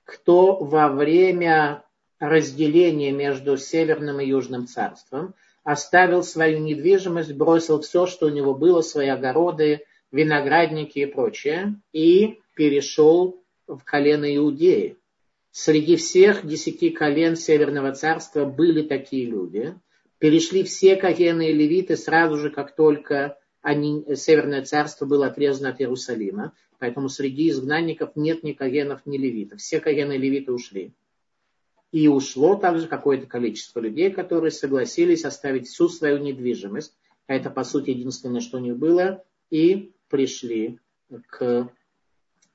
[0.04, 1.84] кто во время
[2.20, 8.82] разделения между Северным и Южным царством оставил свою недвижимость, бросил все, что у него было,
[8.82, 14.96] свои огороды, виноградники и прочее, и перешел в колено Иудеи.
[15.50, 19.74] Среди всех десяти колен Северного царства были такие люди.
[20.18, 25.80] Перешли все колены и левиты сразу же, как только они, Северное царство было отрезано от
[25.80, 26.52] Иерусалима.
[26.78, 29.60] Поэтому среди изгнанников нет ни коенов, ни левитов.
[29.60, 30.92] Все коены и левиты ушли.
[31.92, 36.94] И ушло также какое-то количество людей, которые согласились оставить всю свою недвижимость.
[37.26, 39.24] А это, по сути, единственное, что у них было.
[39.50, 40.78] И пришли
[41.28, 41.68] к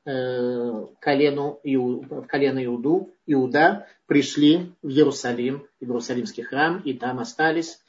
[0.05, 7.79] э, колену, в колено Иуду, Иуда, пришли в Иерусалим, в Иерусалимский храм, и там остались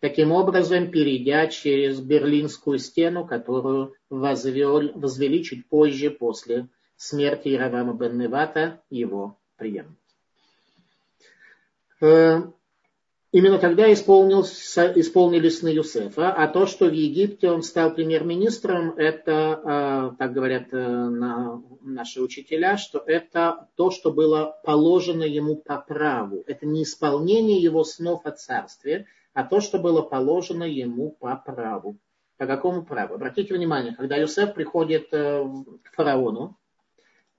[0.00, 8.18] таким образом перейдя через Берлинскую стену, которую возвел, возвели чуть позже, после смерти Иравама бен
[8.18, 10.03] Невата, его преемника.
[12.00, 12.42] Э,
[13.32, 20.16] именно тогда исполнились сны Юсефа, а то, что в Египте он стал премьер-министром, это, э,
[20.18, 21.08] так говорят э,
[21.82, 26.44] наши учителя, что это то, что было положено ему по праву.
[26.46, 31.98] Это не исполнение его снов о царстве, а то, что было положено ему по праву.
[32.36, 33.14] По какому праву?
[33.14, 36.56] Обратите внимание, когда Юсеф приходит к фараону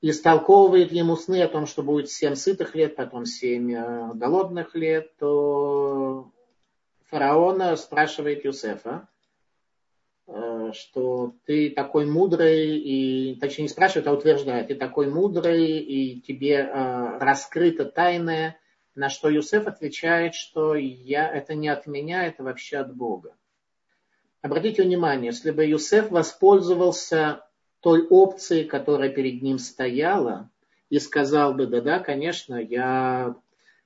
[0.05, 4.75] и столковывает ему сны о том, что будет семь сытых лет, потом семь э, голодных
[4.75, 6.31] лет, то
[7.05, 9.07] фараон спрашивает Юсефа,
[10.27, 16.21] э, что ты такой мудрый, и, точнее не спрашивает, а утверждает, ты такой мудрый, и
[16.21, 16.63] тебе
[17.19, 18.59] раскрыта тайная,
[18.93, 23.35] на что Юсеф отвечает, что я, это не от меня, это вообще от Бога.
[24.43, 27.44] Обратите внимание, если бы Юсеф воспользовался
[27.86, 30.49] той опцией, которая перед ним стояла,
[30.89, 33.36] и сказал бы, да-да, конечно, я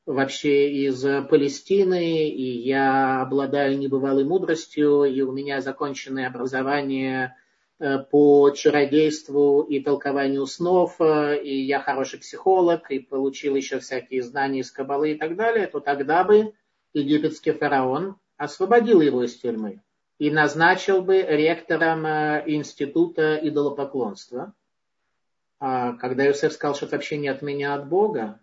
[0.05, 7.35] вообще из Палестины, и я обладаю небывалой мудростью, и у меня законченное образование
[7.81, 14.21] Э, по чародейству и толкованию снов, э, и я хороший психолог, и получил еще всякие
[14.21, 16.51] знания из Кабалы и так далее, то тогда бы
[16.93, 19.81] египетский фараон освободил его из тюрьмы
[20.19, 24.53] и назначил бы ректором э, института идолопоклонства.
[25.59, 28.39] А когда Иосиф сказал, что это вообще не от меня, а от Бога,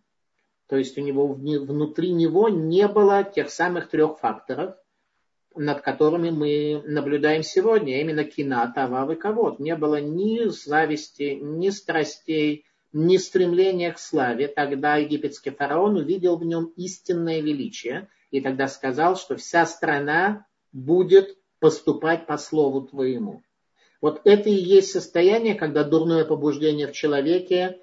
[0.69, 4.75] то есть у него внутри него не было тех самых трех факторов,
[5.55, 9.59] над которыми мы наблюдаем сегодня, именно кина, тавав и ковод.
[9.59, 14.49] Не было ни зависти, ни страстей, ни стремления к славе.
[14.49, 21.39] Тогда египетский фараон увидел в нем истинное величие и тогда сказал, что вся страна будет
[21.59, 23.43] поступать по слову твоему.
[24.01, 27.79] Вот это и есть состояние, когда дурное побуждение в человеке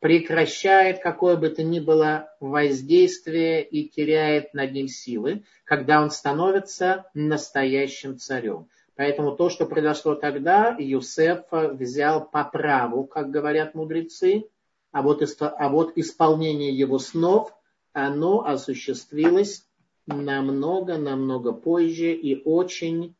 [0.00, 7.06] прекращает какое бы то ни было воздействие и теряет над ним силы, когда он становится
[7.14, 8.68] настоящим царем.
[8.94, 14.48] Поэтому то, что произошло тогда, Юсеф взял по праву, как говорят мудрецы,
[14.90, 17.52] а вот, а вот исполнение его снов,
[17.92, 19.64] оно осуществилось
[20.06, 23.14] намного-намного позже и очень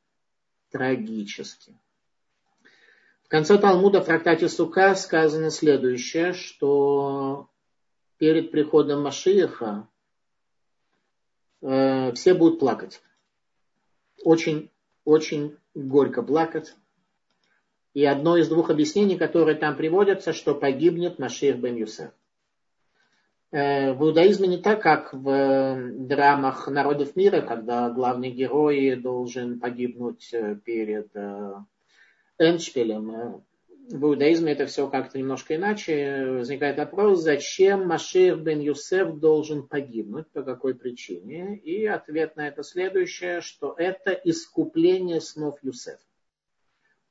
[0.70, 1.74] трагически.
[3.24, 7.50] В конце Талмуда в трактате Сука сказано следующее, что
[8.16, 9.86] перед приходом Машиеха
[11.60, 13.02] э, все будут плакать.
[14.24, 14.70] Очень,
[15.04, 16.74] очень горько плакать.
[17.94, 22.12] И одно из двух объяснений, которые там приводятся, что погибнет Машиих бен Юсеф.
[23.50, 30.28] Э, в иудаизме не так, как в драмах народов мира, когда главный герой должен погибнуть
[30.34, 31.54] э, перед э,
[32.38, 33.42] Эншпилем.
[33.90, 36.26] В иудаизме это все как-то немножко иначе.
[36.32, 41.56] Возникает вопрос, зачем Машир бен Юсеф должен погибнуть, по какой причине?
[41.56, 46.02] И ответ на это следующее, что это искупление снов Юсефа.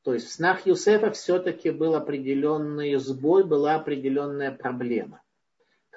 [0.04, 5.24] То есть в снах Юсефа все-таки был определенный сбой, была определенная проблема.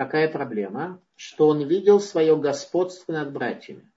[0.01, 0.99] Какая проблема?
[1.15, 3.93] Что он видел свое господство над братьями.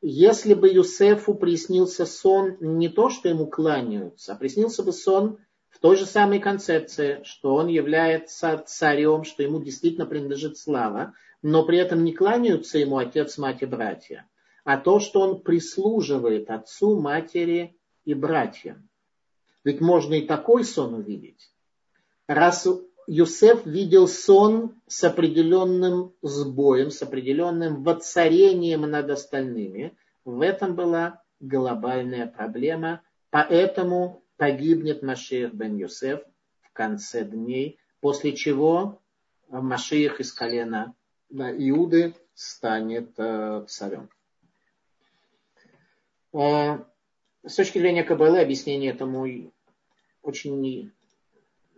[0.00, 5.36] Если бы Юсефу приснился сон не то, что ему кланяются, а приснился бы сон
[5.68, 11.66] в той же самой концепции, что он является царем, что ему действительно принадлежит слава, но
[11.66, 14.26] при этом не кланяются ему отец, мать и братья,
[14.64, 17.76] а то, что он прислуживает отцу, матери
[18.06, 18.88] и братьям.
[19.62, 21.52] Ведь можно и такой сон увидеть.
[22.26, 22.66] Раз
[23.06, 32.26] Юсеф видел сон с определенным сбоем, с определенным воцарением над остальными, в этом была глобальная
[32.26, 36.20] проблема, поэтому погибнет Машиах бен Юсеф
[36.62, 39.00] в конце дней, после чего
[39.48, 40.94] Машиах из колена
[41.30, 44.08] Иуды станет э, царем.
[46.32, 46.78] Э,
[47.44, 49.52] с точки зрения КБЛ объяснение этому
[50.22, 50.60] очень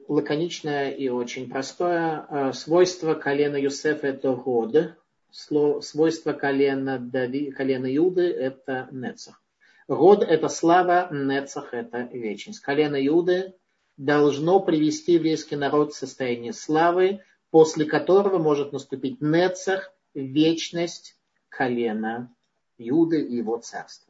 [0.09, 2.27] лаконичное и очень простое.
[2.29, 4.95] Э, свойство колена Юсефа– это год.
[5.31, 9.43] Свойство колена, Дави, колена Иуды– это Нецах.
[9.89, 12.61] Год– это слава, Нецах– это вечность.
[12.61, 13.55] Колено Иуды
[13.97, 21.17] должно привести еврейский народ в состояние славы, после которого может наступить Нецах, вечность
[21.49, 22.35] колена
[22.79, 24.06] Иуды и его царства.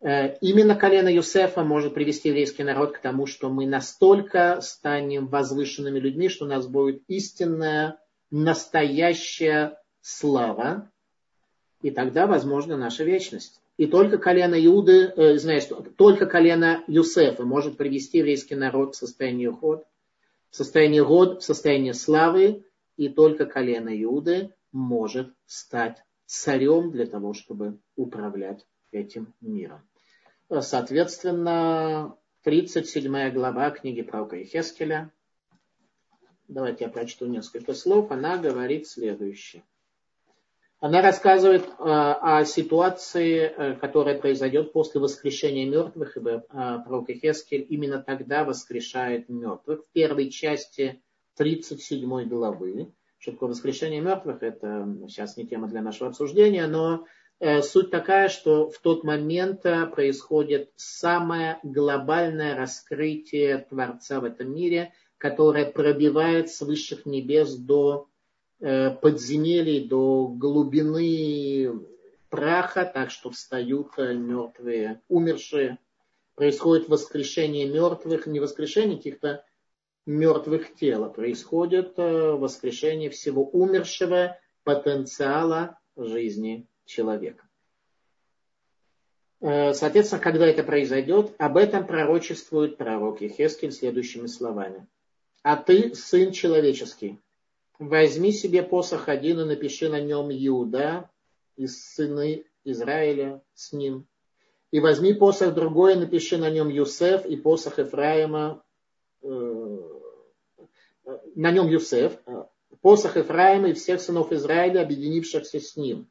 [0.00, 5.98] Э, именно колено Юсефа может привести еврейский народ к тому, что мы настолько станем возвышенными
[5.98, 7.98] людьми, что у нас будет истинная,
[8.30, 10.90] настоящая слава,
[11.82, 13.60] и тогда возможна наша вечность.
[13.76, 15.64] И только колено Иуды, э, знаешь,
[15.96, 19.84] только колено Юсефа может привести еврейский народ в состояние ход,
[20.50, 22.64] в состояние год, в состояние славы,
[22.96, 29.80] и только колено Иуды может стать царем для того, чтобы управлять этим миром.
[30.60, 35.12] Соответственно, 37 глава книги пророка Ехескеля.
[36.46, 38.10] Давайте я прочту несколько слов.
[38.10, 39.62] Она говорит следующее.
[40.80, 47.66] Она рассказывает э, о ситуации, э, которая произойдет после воскрешения мертвых, ибо э, пророк Хескель
[47.68, 49.84] именно тогда воскрешает мертвых.
[49.84, 51.02] В первой части
[51.36, 57.04] 37 главы, что такое воскрешение мертвых, это сейчас не тема для нашего обсуждения, но
[57.62, 65.66] суть такая, что в тот момент происходит самое глобальное раскрытие Творца в этом мире, которое
[65.66, 68.08] пробивает с высших небес до
[68.60, 71.80] Э, подземелий до глубины
[72.28, 75.78] праха, так что встают э, мертвые, умершие.
[76.34, 79.44] Происходит воскрешение мертвых, не воскрешение каких-то
[80.06, 87.44] мертвых тел, а происходит э, воскрешение всего умершего потенциала жизни человека.
[89.40, 94.88] Соответственно, когда это произойдет, об этом пророчествует пророк Ехескель следующими словами.
[95.42, 97.20] А ты, сын человеческий,
[97.78, 101.08] возьми себе посох один и напиши на нем Иуда
[101.56, 104.06] и сыны Израиля с ним.
[104.72, 108.62] И возьми посох другой и напиши на нем Юсеф и посох Ефраима,
[109.22, 109.78] э,
[111.36, 112.18] на нем Юсеф,
[112.82, 116.10] посох Ефраима и всех сынов Израиля, объединившихся с ним.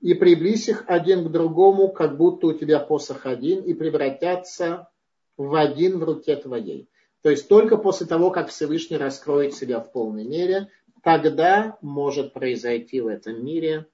[0.00, 4.88] И приблизь их один к другому, как будто у тебя посох один, и превратятся
[5.36, 6.88] в один в руке твоей.
[7.22, 10.68] То есть только после того, как Всевышний раскроет себя в полной мере,
[11.02, 13.86] тогда может произойти в этом мире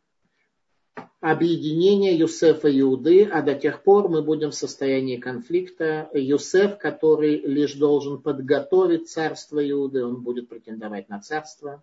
[1.20, 6.11] объединение Юсефа и Иуды, а до тех пор мы будем в состоянии конфликта.
[6.12, 11.82] Юсеф, который лишь должен подготовить царство Иуды, он будет претендовать на царство.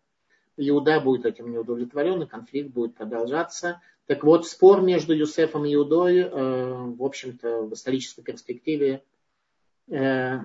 [0.57, 3.81] Иуда будет этим не удовлетворен, и конфликт будет продолжаться.
[4.07, 9.03] Так вот, спор между Юсефом и Иудой, э, в общем-то, в исторической перспективе
[9.89, 10.39] э,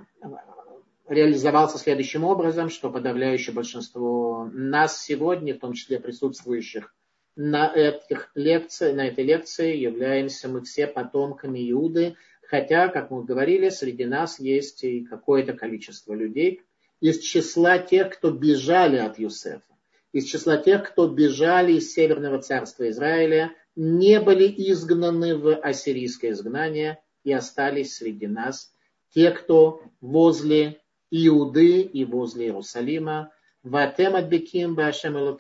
[1.09, 6.95] реализовался следующим образом, что подавляющее большинство нас сегодня, в том числе присутствующих
[7.37, 13.69] на, этих лекции, на этой лекции, являемся мы все потомками Иуды, хотя, как мы говорили,
[13.69, 16.63] среди нас есть и какое-то количество людей
[17.01, 19.76] из числа тех, кто бежали от Юсефа,
[20.17, 27.03] из числа тех, кто бежали из Северного царства Израиля, не были изгнаны в ассирийское изгнание
[27.23, 28.73] и остались среди нас
[29.11, 33.31] те, кто возле Иуды и возле Иерусалима.
[33.63, 35.37] Ватем адбеким башем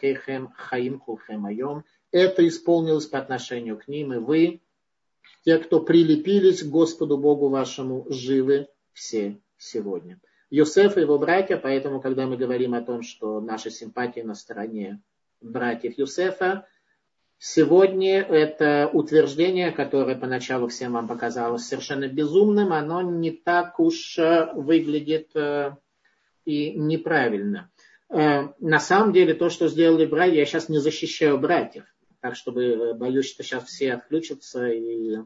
[0.54, 1.84] хаим хулхем айом.
[2.10, 4.60] Это исполнилось по отношению к ним, и вы,
[5.46, 10.20] те, кто прилепились к Господу Богу вашему, живы все сегодня.
[10.50, 15.02] Йосеф и его братья, поэтому, когда мы говорим о том, что наши симпатии на стороне
[15.40, 16.66] братьев Юсефа,
[17.38, 24.50] Сегодня это утверждение, которое поначалу всем вам показалось совершенно безумным, оно не так уж э,
[24.54, 25.76] выглядит э,
[26.46, 27.70] и неправильно.
[28.08, 31.84] Э, на самом деле то, что сделали братья, я сейчас не защищаю братьев,
[32.20, 35.18] так чтобы боюсь, что сейчас все отключатся и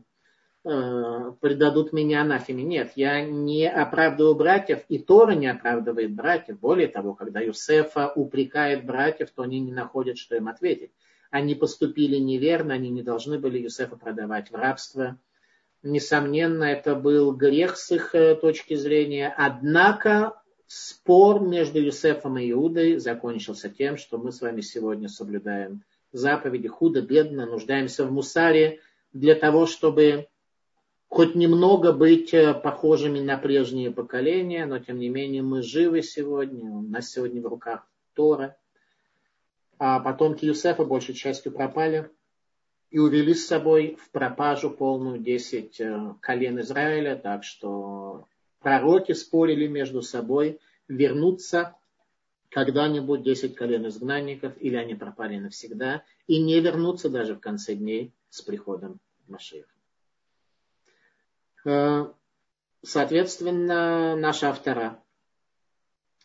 [0.62, 2.62] предадут меня анафеме.
[2.62, 6.61] Нет, я не оправдываю братьев, и Тора не оправдывает братьев.
[6.61, 10.92] Более того, когда Юсефа упрекает братьев, то они не находят, что им ответить
[11.30, 15.18] они поступили неверно, они не должны были Юсефа продавать в рабство.
[15.82, 19.32] Несомненно, это был грех с их э, точки зрения.
[19.36, 25.82] Однако спор между Юсефом и Иудой закончился тем, что мы с вами сегодня соблюдаем
[26.12, 28.80] заповеди худо-бедно, нуждаемся в мусаре
[29.12, 30.28] для того, чтобы
[31.11, 36.70] хоть немного быть э, похожими на прежние поколения, но тем не менее мы живы сегодня,
[36.70, 37.84] у нас сегодня в руках
[38.14, 38.56] Тора,
[39.78, 42.08] а потомки Юсефа большей частью пропали
[42.90, 48.28] и увели с собой в пропажу полную 10 э, колен Израиля, так что
[48.61, 51.74] пророки спорили между собой, вернуться
[52.50, 58.12] когда-нибудь 10 колен изгнанников, или они пропали навсегда, и не вернуться даже в конце дней
[58.28, 59.80] с приходом Машиха.
[61.64, 62.06] Э,
[62.82, 65.02] соответственно, наша автора,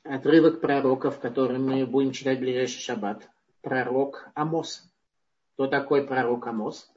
[0.03, 3.27] отрывок пророков, который мы будем читать в ближайший шаббат,
[3.61, 4.89] пророк Амос.
[5.53, 6.89] Кто такой пророк Амос?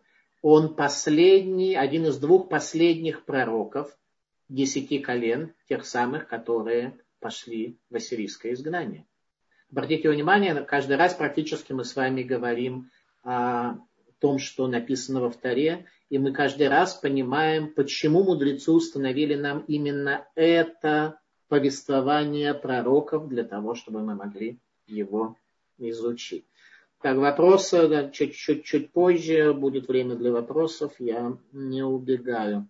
[0.42, 3.96] Он последний, один из двух последних пророков
[4.48, 9.04] десяти колен, тех самых, которые пошли в ассирийское изгнание.
[9.70, 12.90] Обратите внимание, каждый раз практически мы с вами говорим
[13.24, 13.74] о
[14.20, 20.26] том, что написано во вторе, и мы каждый раз понимаем, почему мудрецы установили нам именно
[20.34, 25.36] это повествование пророков для того, чтобы мы могли его
[25.78, 26.44] изучить.
[27.00, 32.68] Так, вопросы, да, чуть-чуть позже будет время для вопросов, я не убегаю.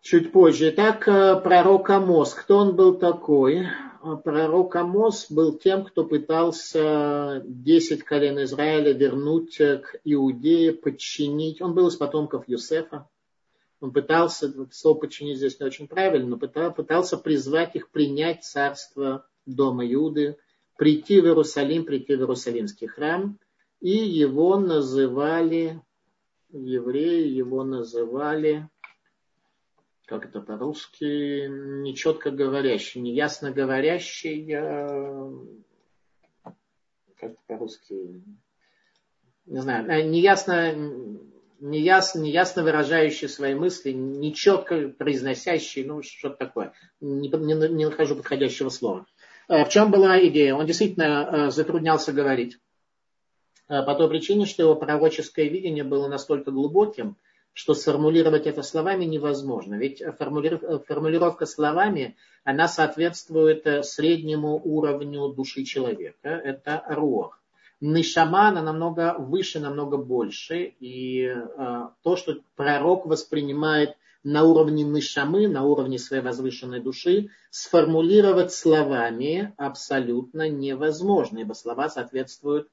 [0.00, 0.70] Чуть позже.
[0.70, 2.32] Итак, э, пророк Амос.
[2.32, 3.66] Кто он был такой?
[4.14, 11.60] Пророк Амос был тем, кто пытался 10 колен Израиля вернуть к Иудее, подчинить.
[11.60, 13.08] Он был из потомков Юсефа.
[13.80, 19.86] Он пытался, слово подчинить здесь не очень правильно, но пытался призвать их принять царство дома
[19.92, 20.38] Иуды,
[20.76, 23.38] прийти в Иерусалим, прийти в Иерусалимский храм,
[23.80, 25.82] и его называли,
[26.50, 28.68] евреи его называли,
[30.06, 31.48] как это по-русски,
[31.82, 34.52] нечетко говорящий, неясно говорящий,
[37.18, 38.22] как это по-русски,
[39.46, 40.74] не знаю, э, неясно,
[41.60, 46.72] неясно, неясно выражающий свои мысли, нечетко произносящий, ну, что-то такое.
[47.00, 49.06] Не, не, не нахожу подходящего слова.
[49.48, 50.54] Э, в чем была идея?
[50.54, 52.58] Он действительно затруднялся говорить.
[53.66, 57.16] По той причине, что его пророческое видение было настолько глубоким,
[57.56, 59.76] что сформулировать это словами невозможно.
[59.76, 66.28] Ведь формулировка словами, она соответствует среднему уровню души человека.
[66.28, 67.40] Это рух.
[67.80, 70.74] Нишама, она намного выше, намного больше.
[70.80, 71.34] И
[72.02, 80.50] то, что пророк воспринимает на уровне нишамы, на уровне своей возвышенной души, сформулировать словами абсолютно
[80.50, 82.68] невозможно, ибо слова соответствуют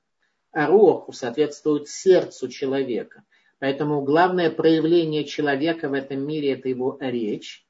[0.52, 3.24] ароху, соответствуют сердцу человека.
[3.60, 7.66] Поэтому главное проявление человека в этом мире– это его речь,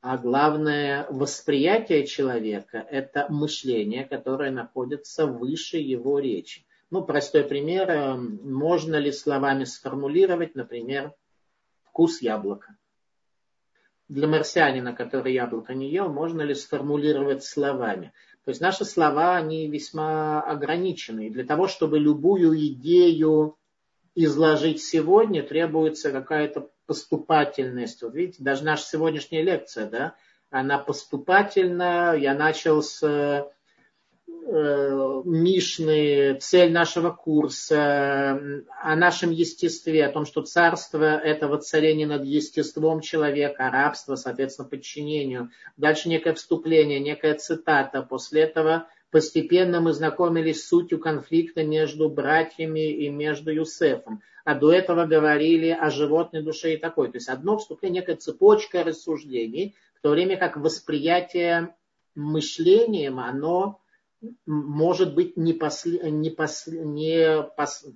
[0.00, 6.66] а главное восприятие человека– это мышление, которое находится выше его речи.
[6.90, 7.90] Ну, простой пример.
[7.90, 11.12] Э, можно ли словами сформулировать, например,
[11.84, 12.76] вкус яблока?
[14.08, 18.12] для марсианина, который яблоко не ел, можно ли сформулировать словами?
[18.44, 21.26] То есть наши слова, они весьма ограничены.
[21.26, 23.56] И для того, чтобы любую идею
[24.16, 28.02] изложить сегодня, требуется какая-то поступательность.
[28.02, 30.14] Вот видите, даже наша сегодняшняя лекция, да,
[30.50, 32.16] она поступательна.
[32.16, 33.46] Я начал с
[34.48, 38.40] Э, Мишны, цель нашего курса,
[38.80, 44.68] о нашем естестве, о том, что царство– это воцарение над естеством человека, а рабство, соответственно,
[44.68, 45.50] подчинению.
[45.76, 48.02] Дальше некое вступление, некая цитата.
[48.02, 54.22] После этого постепенно мы знакомились с сутью конфликта между братьями и между Юсефом.
[54.44, 57.10] А до этого говорили о животной душе и такой.
[57.10, 61.74] То есть одно вступление, некая цепочка рассуждений, в то время как восприятие
[62.14, 63.80] мышлением, оно
[64.46, 67.86] может быть не, после, не, после, не, пос,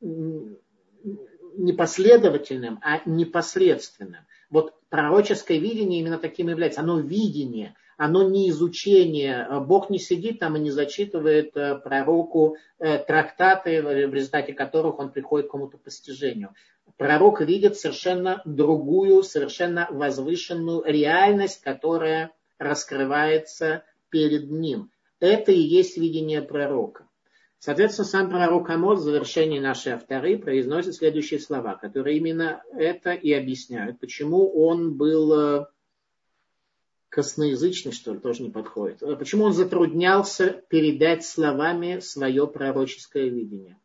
[0.00, 4.22] не последовательным, а непосредственным.
[4.50, 6.80] Вот пророческое видение именно таким является.
[6.80, 9.46] Оно видение, оно не изучение.
[9.60, 15.12] Бог не сидит там и не зачитывает э, пророку э, трактаты, в результате которых он
[15.12, 16.52] приходит к какому-то постижению.
[16.96, 24.90] Пророк видит совершенно другую, совершенно возвышенную реальность, которая раскрывается перед ним.
[25.20, 27.06] Это и есть видение пророка.
[27.60, 33.32] Соответственно, сам пророк Амос в завершении нашей авторы произносит следующие слова, которые именно это и
[33.32, 35.66] объясняют, почему он был э,
[37.12, 39.02] косноязычный, что ли, тоже не подходит.
[39.02, 43.78] Э, почему он затруднялся передать словами свое пророческое видение.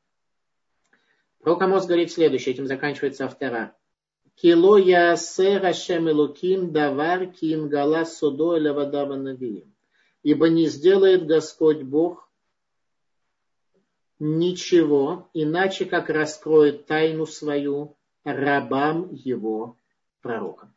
[1.41, 3.75] Пророк Амос говорит следующее, этим заканчивается автора.
[4.35, 7.33] Кило ясе рашем элуким давар
[7.69, 9.73] гала судо навиим.
[10.23, 12.29] Ибо не сделает Господь Бог
[14.19, 19.75] ничего, иначе как раскроет тайну свою рабам его
[20.21, 20.73] пророкам.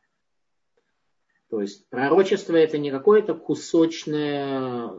[1.51, 4.93] То есть пророчество это не какое-то кусочное,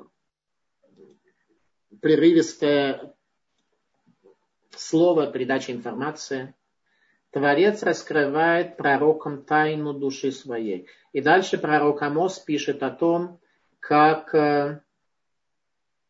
[2.01, 3.15] прерывистое
[4.71, 6.53] слово, передача информации.
[7.29, 10.87] Творец раскрывает пророкам тайну души своей.
[11.13, 13.39] И дальше пророк Амос пишет о том,
[13.79, 14.81] как э,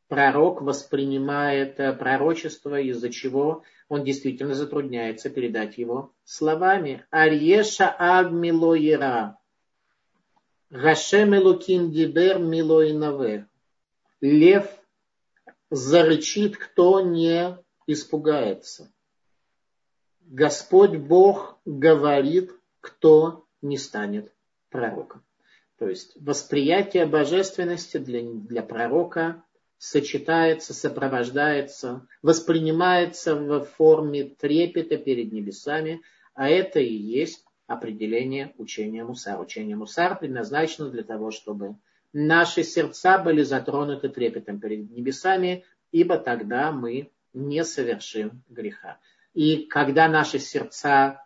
[0.08, 7.06] пророк воспринимает э, пророчество, из-за чего он действительно затрудняется передать его словами.
[7.12, 9.38] Арьеша аг милоира.
[10.72, 13.46] Гашем элуким дибер милоинаве.
[14.22, 14.66] Лев
[15.70, 17.58] зарычит, кто не
[17.88, 18.90] испугается.
[20.22, 24.32] Господь Бог говорит, кто не станет
[24.70, 25.26] пророком.
[25.78, 29.44] То есть восприятие божественности для, для пророка
[29.78, 36.02] сочетается, сопровождается, воспринимается в форме трепета перед небесами,
[36.34, 37.44] а это и есть
[37.74, 39.40] определение учения Мусар.
[39.40, 41.76] Учение Мусар предназначено для того, чтобы
[42.14, 49.00] наши сердца были затронуты трепетом перед небесами, ибо тогда мы не совершим греха.
[49.34, 51.24] И когда наши сердца,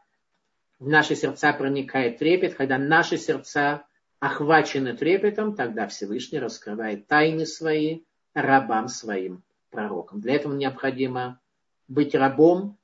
[0.80, 3.86] в наши сердца проникает трепет, когда наши сердца
[4.20, 8.02] охвачены трепетом, тогда Всевышний раскрывает тайны свои,
[8.34, 10.22] рабам своим пророкам.
[10.22, 11.40] Для этого необходимо
[11.88, 12.78] быть рабом,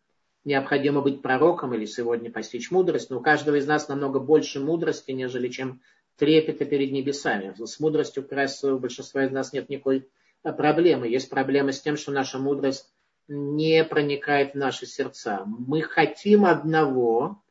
[0.43, 5.11] необходимо быть пророком или сегодня постичь мудрость, но у каждого из нас намного больше мудрости,
[5.11, 5.81] нежели чем
[6.17, 7.53] трепета перед небесами.
[7.57, 10.07] С мудростью как раз у большинства из нас нет никакой
[10.43, 11.07] проблемы.
[11.07, 12.91] Есть проблема с тем, что наша мудрость
[13.27, 15.43] не проникает в наши сердца.
[15.45, 17.41] Мы хотим одного,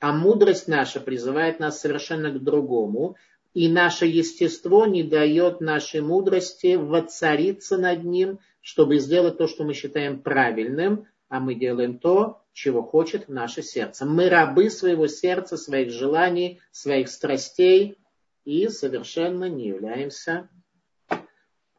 [0.00, 3.16] а мудрость наша призывает нас совершенно к другому
[3.54, 9.74] и наше естество не дает нашей мудрости воцариться над ним, чтобы сделать то, что мы
[9.74, 14.06] считаем правильным, а мы делаем то, чего хочет наше сердце.
[14.06, 17.98] Мы рабы своего сердца, своих желаний, своих страстей
[18.44, 20.48] и совершенно не являемся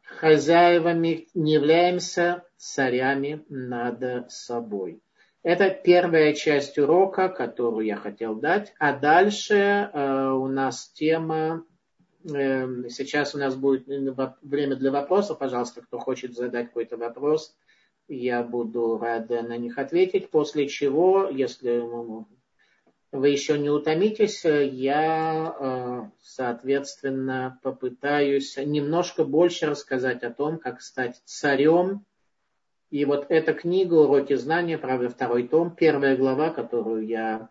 [0.04, 5.02] хозяевами, не являемся царями над собой.
[5.44, 8.74] Это первая часть урока, которую я хотел дать.
[8.78, 11.66] А дальше э, у нас тема,
[12.24, 13.88] э, сейчас у нас будет
[14.44, 15.40] время для вопросов.
[15.40, 17.56] Пожалуйста, кто хочет задать какой-то вопрос,
[18.12, 20.30] я буду рад на них ответить.
[20.30, 21.84] После чего, если
[23.12, 31.22] вы еще не утомитесь, я, э, соответственно, попытаюсь немножко больше рассказать о том, как стать
[31.26, 32.06] царем
[32.92, 37.50] и вот эта книга «Уроки знания», правда, второй том, первая глава, которую я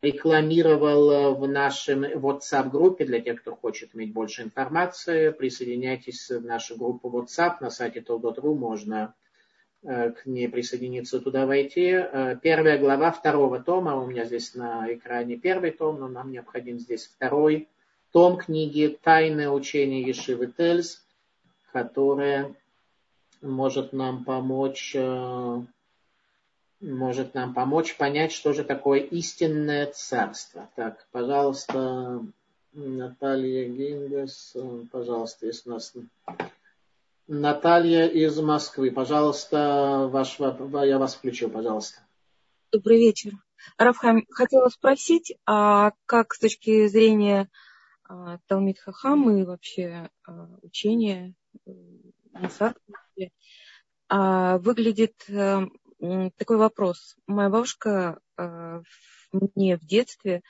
[0.00, 5.30] рекламировал в нашем WhatsApp-группе для тех, кто хочет иметь больше информации.
[5.30, 9.14] Присоединяйтесь в нашу группу WhatsApp на сайте tol.ru, можно
[9.86, 11.90] к ней присоединиться, туда войти.
[11.90, 16.80] Э, первая глава второго тома, у меня здесь на экране первый том, но нам необходим
[16.80, 17.68] здесь второй
[18.10, 21.04] том книги «Тайное учение Ешивы Тельс»,
[21.72, 22.54] которая
[23.42, 25.62] может нам помочь, э,
[26.80, 30.68] может нам помочь понять, что же такое истинное царство.
[30.74, 32.22] Так, пожалуйста,
[32.72, 35.92] Наталья Гингас, э, пожалуйста, если у нас
[37.28, 42.06] Наталья из Москвы, пожалуйста, ваш, я вас включил, пожалуйста.
[42.70, 43.32] Добрый вечер.
[43.78, 47.50] Рафхам, хотела спросить, а как с точки зрения
[48.04, 51.34] а, Талмит Хахам и вообще а, учения
[52.32, 52.76] Мусар
[54.08, 55.66] а, выглядит а,
[56.36, 57.16] такой вопрос.
[57.26, 58.82] Моя бабушка а,
[59.32, 60.42] мне в детстве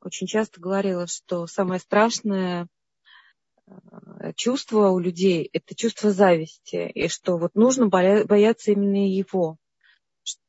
[0.00, 2.66] очень часто говорила, что самое страшное
[4.36, 9.56] чувство у людей– это чувство зависти, и что вот нужно бояться именно его.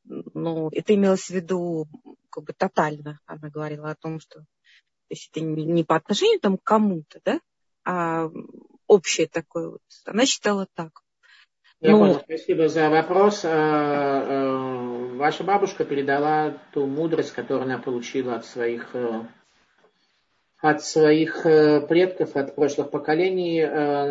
[0.04, 1.86] Ну, это имелось в виду
[2.30, 3.20] как бы тотально.
[3.26, 7.40] Она говорила о том, что то есть это не по отношению там, к кому-то, да,
[7.84, 8.30] а
[8.86, 9.80] общее такое вот.
[10.06, 11.02] Она считала так.
[11.80, 13.44] Я ну, понял, спасибо за вопрос.
[13.44, 19.26] Э, э, ваша бабушка передала ту мудрость, которую она получила от своих э,
[20.60, 23.64] от своих предков, от прошлых поколений.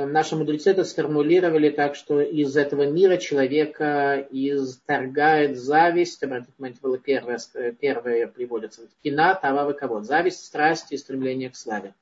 [0.07, 6.23] Наши мудрецы это сформулировали так, что из этого мира человека изторгает зависть.
[6.23, 7.39] Обратите внимание, было первое,
[7.79, 8.81] первое приводится.
[9.03, 10.01] Кина, тава, кого?
[10.01, 11.93] Зависть, страсть и стремление к славе.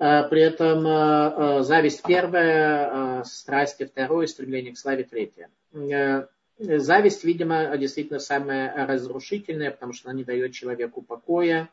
[0.00, 5.50] Э, при этом э, э, зависть первая, страсти второе, стремление к славе третье.
[6.58, 11.70] Зависть, видимо, действительно самая разрушительная, потому что она не дает человеку покоя.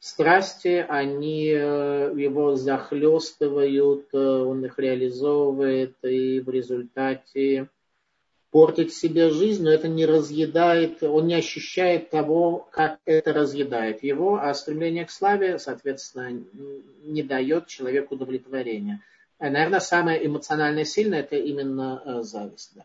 [0.00, 7.68] Страсти, они его захлестывают, он их реализовывает, и в результате
[8.50, 14.36] портит себе жизнь, но это не разъедает, он не ощущает того, как это разъедает его,
[14.36, 16.42] а стремление к славе, соответственно,
[17.02, 19.02] не дает человеку удовлетворения.
[19.38, 22.72] А, наверное, самое эмоционально сильное это именно э, зависть.
[22.74, 22.84] Да.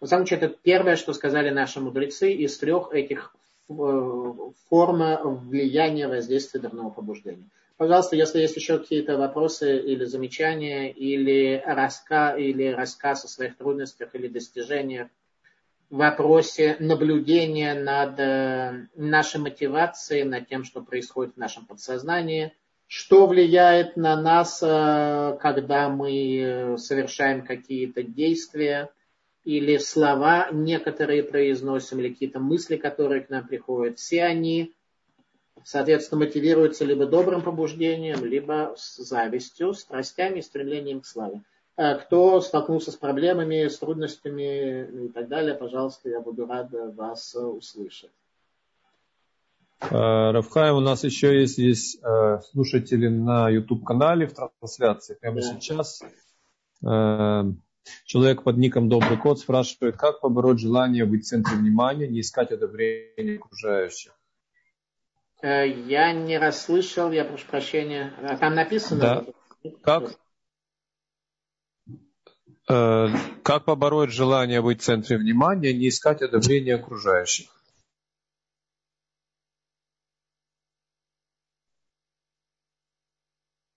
[0.00, 3.34] На самом деле, это первое, что сказали наши мудрецы из трех этих
[3.68, 4.32] э,
[4.68, 7.48] форм влияния воздействия дурного побуждения.
[7.76, 14.14] Пожалуйста, если есть еще какие-то вопросы или замечания, или, раска, или рассказ о своих трудностях
[14.14, 15.08] или достижениях,
[15.90, 22.52] в вопросе наблюдения над э, нашей мотивацией, над тем, что происходит в нашем подсознании,
[22.88, 28.90] что влияет на нас, э, когда мы совершаем какие-то действия,
[29.46, 33.98] или слова некоторые произносим, или какие-то мысли, которые к нам приходят.
[33.98, 34.74] Все они
[35.64, 41.42] соответственно, мотивируется либо добрым побуждением, либо с завистью, страстями, стремлением к славе.
[41.76, 47.34] А кто столкнулся с проблемами, с трудностями и так далее, пожалуйста, я буду рад вас
[47.34, 48.12] услышать.
[49.80, 55.18] А, Равхай, у нас еще есть здесь а, слушатели на YouTube-канале в трансляции.
[55.20, 55.42] Прямо да.
[55.42, 56.02] сейчас
[58.04, 62.50] человек под ником Добрый Кот спрашивает, как побороть желание быть в центре внимания, не искать
[62.52, 64.12] одобрения окружающих.
[65.42, 68.12] Э, я не расслышал, я прошу прощения.
[68.22, 69.00] А там написано?
[69.00, 69.70] Да.
[69.82, 70.18] Как?
[72.68, 73.08] Э,
[73.42, 77.46] как побороть желание быть в центре внимания, не искать одобрения окружающих?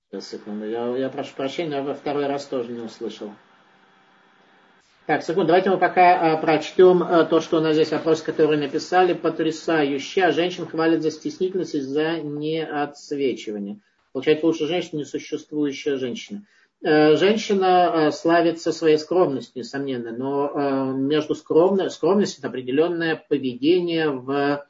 [0.10, 0.66] Сейчас, секунду.
[0.66, 3.32] Я, я прошу прощения, во второй раз тоже не услышал.
[5.10, 8.60] Так, секунду, давайте мы пока э, прочтем э, то, что у нас здесь вопрос, который
[8.60, 9.14] написали.
[9.14, 10.26] Потрясающе.
[10.26, 13.80] А женщин хвалят за стеснительность и за неотсвечивание.
[14.14, 16.46] Получается, лучше женщина, несуществующая женщина.
[16.84, 24.64] Э, женщина славится своей скромностью, несомненно, но между скромной, скромностью это определенное поведение в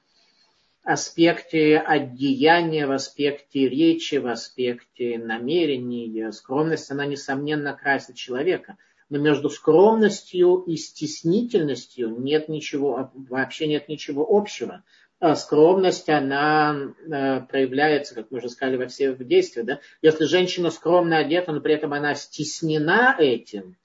[0.86, 6.32] аспекте одеяния, в аспекте речи, в аспекте намерений.
[6.32, 8.78] Скромность, она, несомненно, красит человека–
[9.10, 14.84] но между скромностью и стеснительностью нет ничего, вообще нет ничего общего.
[15.20, 19.66] А скромность, она э, проявляется, как мы уже сказали, во всех действиях.
[19.66, 19.80] Да?
[20.02, 23.76] Если женщина скромно одета, но при этом она стеснена этим,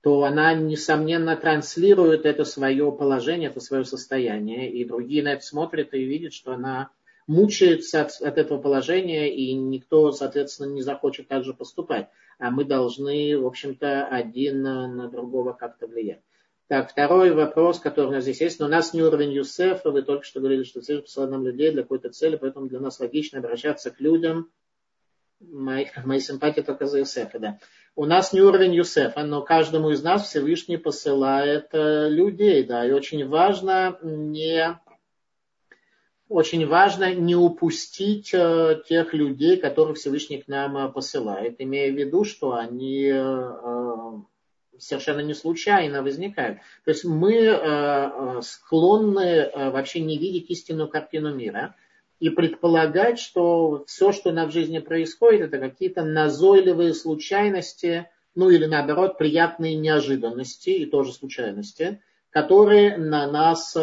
[0.00, 5.94] то она, несомненно, транслирует это свое положение, это свое состояние, и другие на это смотрят
[5.94, 6.90] и видят, что она
[7.26, 12.10] мучается от, от этого положения, и никто, соответственно, не захочет так же поступать.
[12.38, 16.20] А мы должны, в общем-то, один на другого как-то влиять.
[16.66, 18.58] Так, второй вопрос, который у нас здесь есть.
[18.58, 19.90] Но у нас не уровень Юсефа.
[19.90, 23.00] Вы только что говорили, что цель посылает нам людей для какой-то цели, поэтому для нас
[23.00, 24.50] логично обращаться к людям.
[25.40, 27.58] Мои, мои симпатии только за Юсефа, да.
[27.96, 32.86] У нас не уровень Юсефа, но каждому из нас Всевышний посылает э, людей, да.
[32.86, 34.80] И очень важно не
[36.28, 41.96] очень важно не упустить э, тех людей, которых Всевышний к нам э, посылает, имея в
[41.96, 43.52] виду, что они э,
[44.78, 46.58] совершенно не случайно возникают.
[46.84, 51.76] То есть мы склонны вообще не видеть истинную картину мира
[52.18, 58.50] и предполагать, что все, что у нас в жизни происходит, это какие-то назойливые случайности, ну
[58.50, 63.76] или наоборот, приятные неожиданности и тоже случайности, которые на нас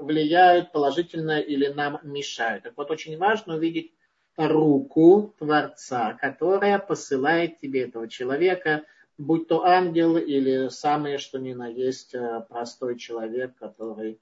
[0.00, 2.64] влияют положительно или нам мешают.
[2.64, 3.92] Так вот, очень важно увидеть
[4.36, 8.84] руку Творца, которая посылает тебе этого человека,
[9.18, 14.18] будь то ангел или самое что ни на есть э, простой человек, который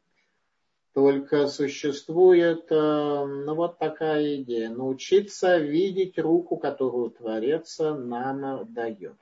[0.93, 2.67] только существует.
[2.71, 4.71] Э, ну вот такая идея.
[4.71, 9.17] Научиться видеть руку, которую Творец нам дает.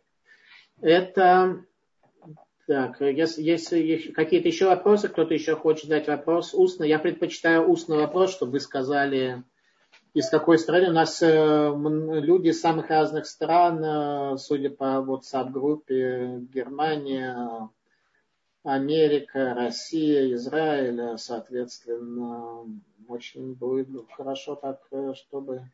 [0.80, 1.64] Это
[2.66, 6.52] так, если, если какие-то еще вопросы, кто-то еще хочет задать вопрос?
[6.52, 9.44] Устно, я предпочитаю устный вопрос, чтобы вы сказали
[10.14, 10.88] из какой страны.
[10.88, 17.68] У нас люди из самых разных стран, судя по WhatsApp-группе, Германия,
[18.64, 22.64] Америка, Россия, Израиль, соответственно,
[23.06, 24.80] очень будет хорошо так,
[25.14, 25.70] чтобы...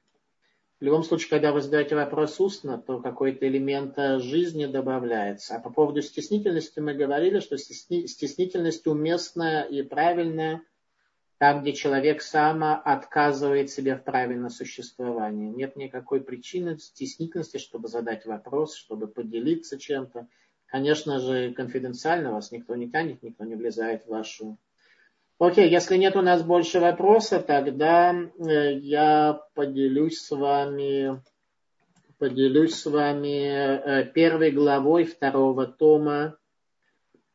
[0.83, 5.55] В любом случае, когда вы задаете вопрос устно, то какой-то элемент жизни добавляется.
[5.55, 10.61] А по поводу стеснительности мы говорили, что стеснительность уместная и правильная
[11.39, 15.55] там, где человек сам отказывает себе в правильном существовании.
[15.55, 20.27] Нет никакой причины стеснительности, чтобы задать вопрос, чтобы поделиться чем-то.
[20.67, 24.59] Конечно же, конфиденциально вас никто не тянет, никто не влезает в вашу...
[25.43, 31.21] Окей, если нет у нас больше вопросов, тогда э, я поделюсь с вами,
[32.17, 36.37] поделюсь с вами э, первой главой второго тома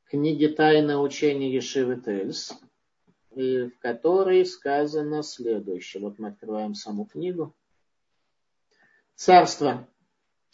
[0.06, 2.54] книги «Тайна учения Ешивы Тельс»,
[3.32, 6.02] в которой сказано следующее.
[6.02, 7.54] Вот мы открываем саму книгу.
[9.16, 9.86] Царство.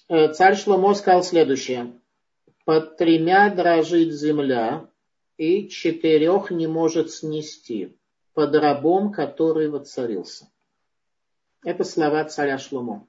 [0.09, 1.93] Э, царь Шломо сказал следующее.
[2.65, 4.89] Под тремя дрожит земля,
[5.37, 7.97] и четырех не может снести,
[8.33, 10.49] под рабом, который воцарился.
[11.63, 13.07] Это слова царя Шломо.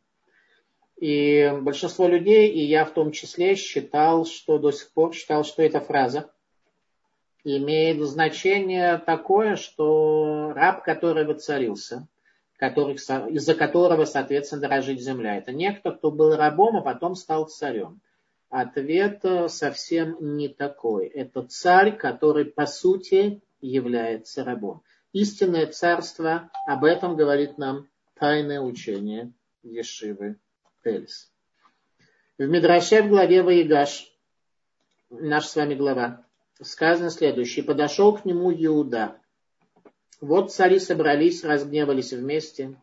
[0.97, 5.62] И большинство людей, и я в том числе, считал, что до сих пор считал, что
[5.62, 6.31] эта фраза
[7.43, 12.07] имеет значение такое, что раб, который воцарился,
[12.57, 18.01] который, из-за которого, соответственно, дорожит земля, это некто, кто был рабом, а потом стал царем.
[18.57, 21.09] Ответ э, совсем не такой.
[21.09, 24.85] Это царь, который по сути является рабом.
[25.13, 29.33] Истинное царство, об этом говорит нам тайное учение
[29.65, 30.37] Ешивы
[30.85, 31.33] Телес.
[32.39, 34.09] В Мидраше в главе Ваигаш,
[35.11, 36.25] наша с вами глава,
[36.63, 37.65] сказано следующее.
[37.65, 39.17] Подошел к нему Иуда.
[40.21, 42.81] Вот цари собрались, разгневались вместе.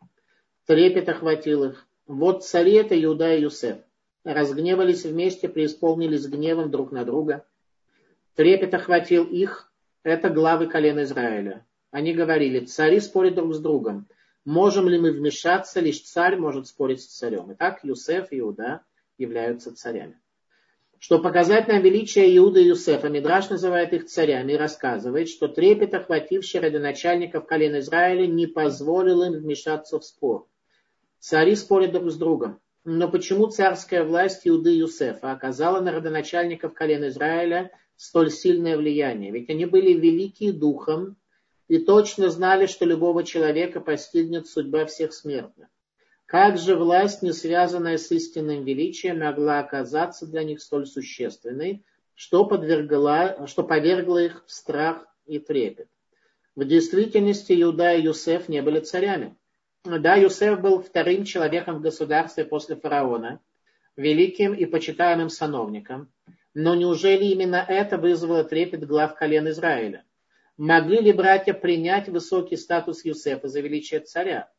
[0.66, 1.88] Трепет охватил их.
[2.06, 3.78] Вот цари это Иуда и Юсеф
[4.24, 7.44] разгневались вместе, преисполнились гневом друг на друга.
[8.34, 11.66] Трепет охватил их, это главы колена Израиля.
[11.90, 14.06] Они говорили, цари спорят друг с другом.
[14.44, 17.52] Можем ли мы вмешаться, лишь царь может спорить с царем.
[17.52, 18.82] Итак, Юсеф и Иуда
[19.18, 20.18] являются царями.
[20.98, 25.94] Чтобы показать нам величие Иуда и Юсефа, Мидраш называет их царями и рассказывает, что трепет,
[25.94, 30.46] охвативший родоначальников колена Израиля, не позволил им вмешаться в спор.
[31.18, 32.60] Цари спорят друг с другом.
[32.84, 39.30] Но почему царская власть Иуды Юсефа оказала на родоначальников колена Израиля столь сильное влияние?
[39.30, 41.16] Ведь они были велики духом
[41.68, 45.68] и точно знали, что любого человека постигнет судьба всех смертных.
[46.26, 52.44] Как же власть, не связанная с истинным величием, могла оказаться для них столь существенной, что,
[52.46, 55.88] подвергла, что повергла их в страх и трепет?
[56.56, 59.36] В действительности Иуда и Юсеф не были царями.
[59.84, 63.40] Да, Юсеф был вторым человеком в государстве после фараона,
[63.96, 66.12] великим и почитаемым сановником.
[66.54, 70.04] Но неужели именно это вызвало трепет глав колен Израиля?
[70.56, 74.52] Могли ли братья принять высокий статус Юсефа за величие царя?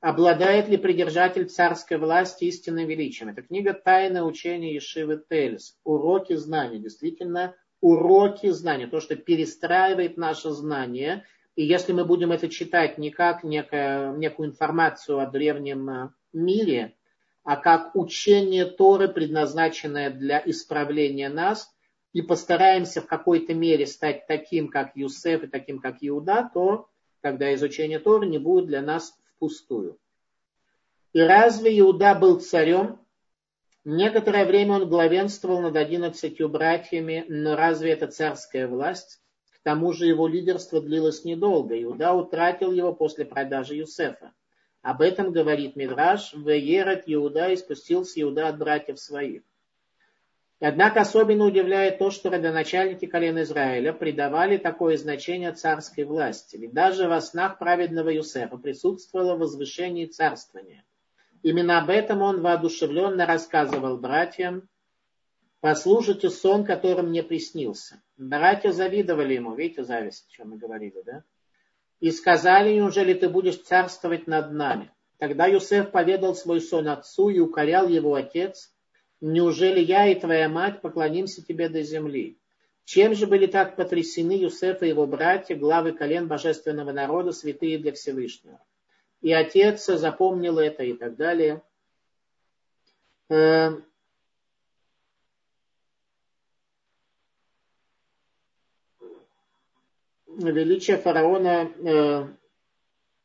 [0.00, 3.28] Обладает ли придержатель царской власти истинным величием?
[3.28, 5.78] Это книга «Тайное учение Ешивы Тельс».
[5.84, 6.80] Уроки знаний.
[6.80, 8.86] Действительно, уроки знаний.
[8.86, 11.24] То, что перестраивает наше знание–
[11.56, 16.94] и если мы будем это читать не как некая, некую информацию о древнем э, мире,
[17.42, 21.74] а как учение Торы, предназначенное для исправления нас,
[22.12, 26.88] и постараемся в какой-то мере стать таким, как Юсеф и таким, как Иуда, то
[27.20, 29.98] тогда изучение Торы не будет для нас впустую.
[31.12, 33.00] И разве Иуда был царем?
[33.84, 39.19] Некоторое время он главенствовал над одиннадцатью братьями, но разве это царская власть?
[39.60, 41.80] К тому же его лидерство длилось недолго.
[41.82, 44.32] Иуда утратил его после продажи Юсефа.
[44.80, 46.32] Об этом говорит Мидраш.
[46.32, 49.42] Веерет Иуда и спустился Иуда от братьев своих.
[50.60, 56.56] Однако особенно удивляет то, что родоначальники колен Израиля придавали такое значение царской власти.
[56.56, 60.84] Ведь даже во снах праведного Юсефа присутствовало возвышение царствования.
[61.42, 64.68] Именно об этом он воодушевленно рассказывал братьям,
[65.60, 68.02] Послушайте сон, который мне приснился.
[68.20, 71.24] Братья завидовали ему, видите, зависть, о чем мы говорили, да?
[72.00, 74.92] И сказали, неужели ты будешь царствовать над нами?
[75.16, 78.74] Тогда Юсеф поведал свой сон отцу и укорял его отец.
[79.22, 82.38] Неужели я и твоя мать поклонимся тебе до земли?
[82.84, 87.92] Чем же были так потрясены Юсеф и его братья, главы колен божественного народа, святые для
[87.92, 88.62] Всевышнего?
[89.22, 91.62] И отец запомнил это и так далее.
[100.36, 102.26] величие фараона э,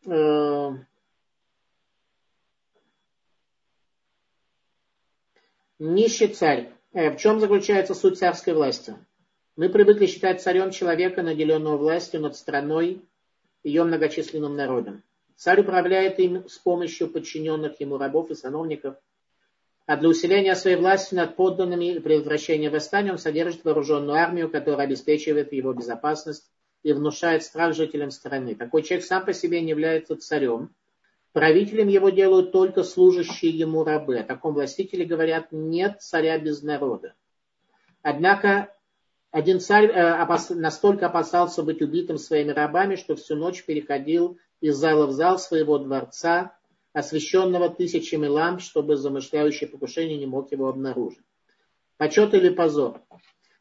[0.06, 0.72] э,
[5.80, 6.72] нищий царь.
[6.94, 8.96] Э, в чем заключается суть царской власти?
[9.56, 13.02] Мы привыкли считать царем человека, наделенного властью над страной,
[13.64, 15.04] ее многочисленным народом.
[15.36, 18.96] Царь управляет им с помощью подчиненных ему рабов и сановников.
[19.86, 24.88] А для усиления своей власти над подданными и предотвращения восстания он содержит вооруженную армию, которая
[24.88, 26.50] обеспечивает его безопасность
[26.86, 28.54] и внушает страх жителям страны.
[28.54, 30.70] Такой человек сам по себе не является царем.
[31.34, 34.20] Правителем его делают только служащие ему рабы.
[34.20, 37.16] О таком властителе говорят, нет царя без народа.
[38.04, 38.72] Однако
[39.32, 45.08] один царь э, настолько опасался быть убитым своими рабами, что всю ночь переходил из зала
[45.08, 46.56] в зал своего дворца,
[46.94, 51.26] освещенного тысячами ламп, чтобы замышляющий покушение не мог его обнаружить.
[51.98, 53.02] Почет или позор?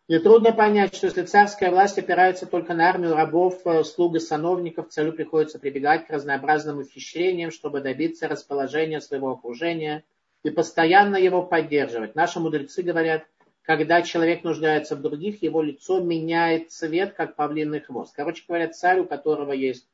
[0.06, 4.90] Нетрудно понять, что если царская власть опирается только на армию рабов, э, слуг и сановников,
[4.90, 10.04] царю приходится прибегать к разнообразным ухищрениям, чтобы добиться расположения своего окружения
[10.42, 12.14] и постоянно его поддерживать.
[12.14, 13.24] Наши мудрецы говорят,
[13.62, 18.12] когда человек нуждается в других, его лицо меняет цвет, как павлиный хвост.
[18.14, 19.88] Короче говоря, царь, у которого есть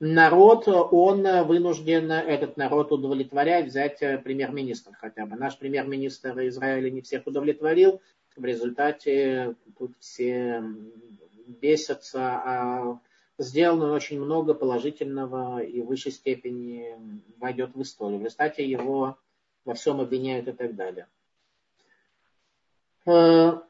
[0.00, 5.36] народ, он вынужден этот народ удовлетворять, взять э, премьер-министра хотя бы.
[5.36, 8.00] Наш премьер-министр Израиля не всех удовлетворил,
[8.36, 10.62] в результате тут все
[11.46, 13.00] бесятся, а
[13.38, 16.94] сделано очень много положительного и в высшей степени
[17.38, 18.20] войдет в историю.
[18.20, 19.18] В результате его
[19.64, 21.06] во всем обвиняют и так далее.
[23.06, 23.60] Э,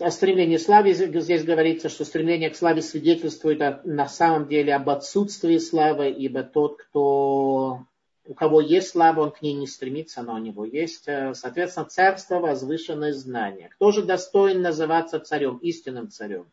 [0.00, 4.90] о стремлении к славе здесь говорится, что стремление к славе свидетельствует на самом деле об
[4.90, 7.86] отсутствии славы, ибо тот, кто,
[8.24, 11.04] у кого есть слава, он к ней не стремится, но у него есть.
[11.06, 13.68] Э, соответственно, царство, возвышенное знание.
[13.70, 16.46] Кто же достоин называться царем, истинным царем?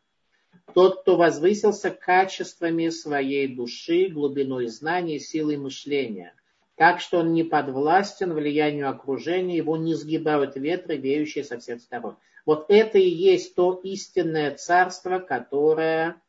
[0.73, 6.33] Тот, кто возвысился качествами своей души, глубиной знаний, силой мышления
[6.79, 12.15] так что он не подвластен влиянию окружения, его не сгибают ветры, веющие со всех сторон.
[12.45, 16.21] Вот это и есть то истинное царство, которое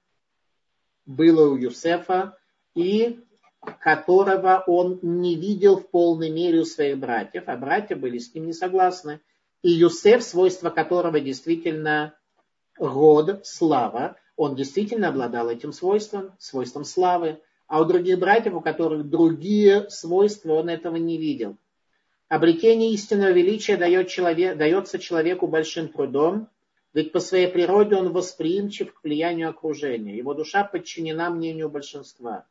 [1.07, 2.36] было у Юсефа
[2.74, 3.20] и
[3.80, 8.46] которого он не видел в полной мере у своих братьев, а братья были с ним
[8.46, 9.20] не согласны.
[9.62, 12.14] И Юсеф, свойство которого действительно
[12.78, 17.40] род, слава, он действительно обладал этим свойством, свойством славы
[17.70, 21.56] а у других братьев, у которых другие свойства, он этого не видел.
[22.28, 26.48] Обретение истинного величия дает человек, дается человеку большим трудом,
[26.94, 30.16] ведь по своей природе он восприимчив к влиянию окружения.
[30.16, 32.44] Его душа подчинена мнению большинства.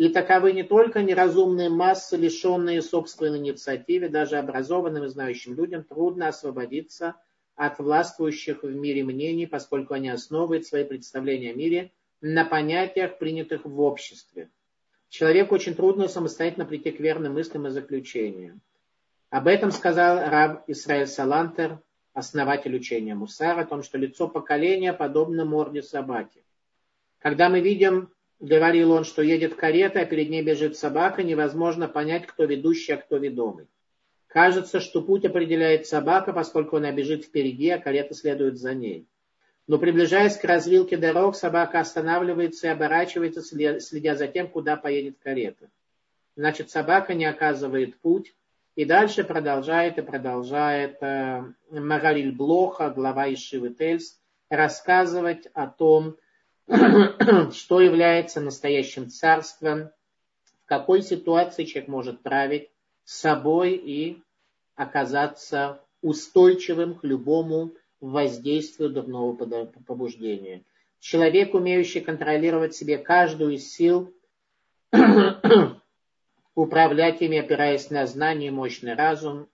[0.00, 6.28] И таковы не только неразумные массы, лишенные собственной инициативы, даже образованным и знающим людям трудно
[6.28, 7.16] освободиться
[7.54, 11.92] от властвующих в мире мнений, поскольку они основывают свои представления о мире
[12.22, 14.48] на понятиях, принятых в обществе.
[15.10, 18.62] Человеку очень трудно самостоятельно прийти к верным мыслям и заключениям.
[19.28, 21.78] Об этом сказал раб Исраиль Салантер,
[22.14, 26.42] основатель учения Мусар, о том, что лицо поколения подобно морде собаки.
[27.18, 28.08] Когда мы видим,
[28.40, 32.96] говорил он, что едет карета, а перед ней бежит собака, невозможно понять, кто ведущий, а
[32.96, 33.68] кто ведомый.
[34.26, 39.06] Кажется, что путь определяет собака, поскольку она бежит впереди, а карета следует за ней.
[39.66, 45.68] Но приближаясь к развилке дорог, собака останавливается и оборачивается, следя за тем, куда поедет карета.
[46.36, 48.34] Значит, собака не оказывает путь.
[48.76, 54.18] И дальше продолжает и продолжает э, Магариль Блоха, глава Ишивы Тельс,
[54.48, 56.16] рассказывать о том,
[57.52, 59.90] что является настоящим царством,
[60.62, 62.70] в какой ситуации человек может править
[63.04, 64.22] собой и
[64.76, 69.34] оказаться устойчивым к любому воздействию дурного
[69.86, 70.62] побуждения.
[71.00, 74.14] Человек, умеющий контролировать себе каждую из сил,
[76.54, 79.48] управлять ими, опираясь на знание и мощный разум,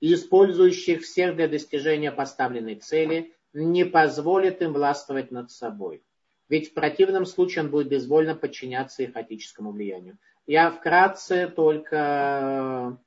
[0.00, 6.02] и использующих всех для достижения поставленной цели, не позволит им властвовать над собой.
[6.48, 10.18] Ведь в противном случае он будет безвольно подчиняться их хаотическому влиянию.
[10.46, 12.98] Я вкратце только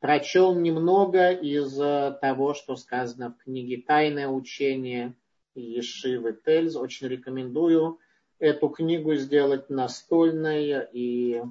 [0.00, 5.14] прочел немного из э, того, что сказано в книге «Тайное учение»
[5.54, 6.76] Ешивы Тельз.
[6.76, 7.98] Очень рекомендую
[8.38, 11.42] эту книгу сделать настольной и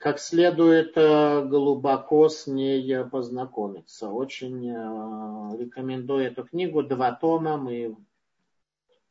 [0.00, 4.08] как следует э, глубоко с ней познакомиться.
[4.08, 6.82] Очень э, рекомендую эту книгу.
[6.82, 7.56] Два тома.
[7.56, 7.96] Мы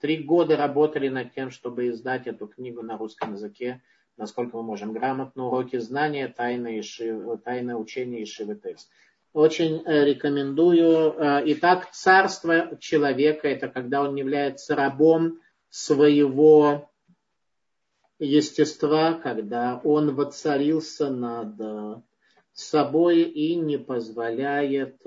[0.06, 3.82] три года работали над тем, чтобы издать эту книгу на русском языке
[4.18, 8.90] насколько мы можем грамотно, уроки знания, тайны, ишив, тайны учения и Текст.
[9.34, 11.14] Очень э, рекомендую.
[11.18, 16.90] Э, итак, царство человека– это когда он является рабом своего
[18.20, 21.96] естества, когда он воцарился над э,
[22.54, 25.02] собой и не позволяет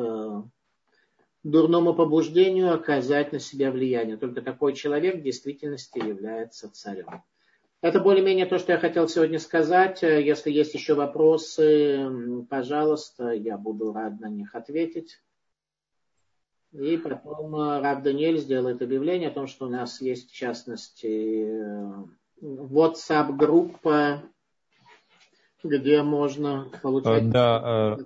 [1.51, 4.17] дурному побуждению оказать на себя влияние.
[4.17, 7.23] Только такой человек в действительности является царем.
[7.81, 10.03] Это более-менее то, что я хотел сегодня сказать.
[10.03, 15.21] Если есть еще вопросы, пожалуйста, я буду рад на них ответить.
[16.73, 21.47] И потом э, Рав Даниэль сделает объявление о том, что у нас есть, в частности,
[21.47, 22.05] э,
[22.43, 24.23] WhatsApp-группа,
[25.63, 27.25] где можно получать...
[27.25, 27.99] Э, да,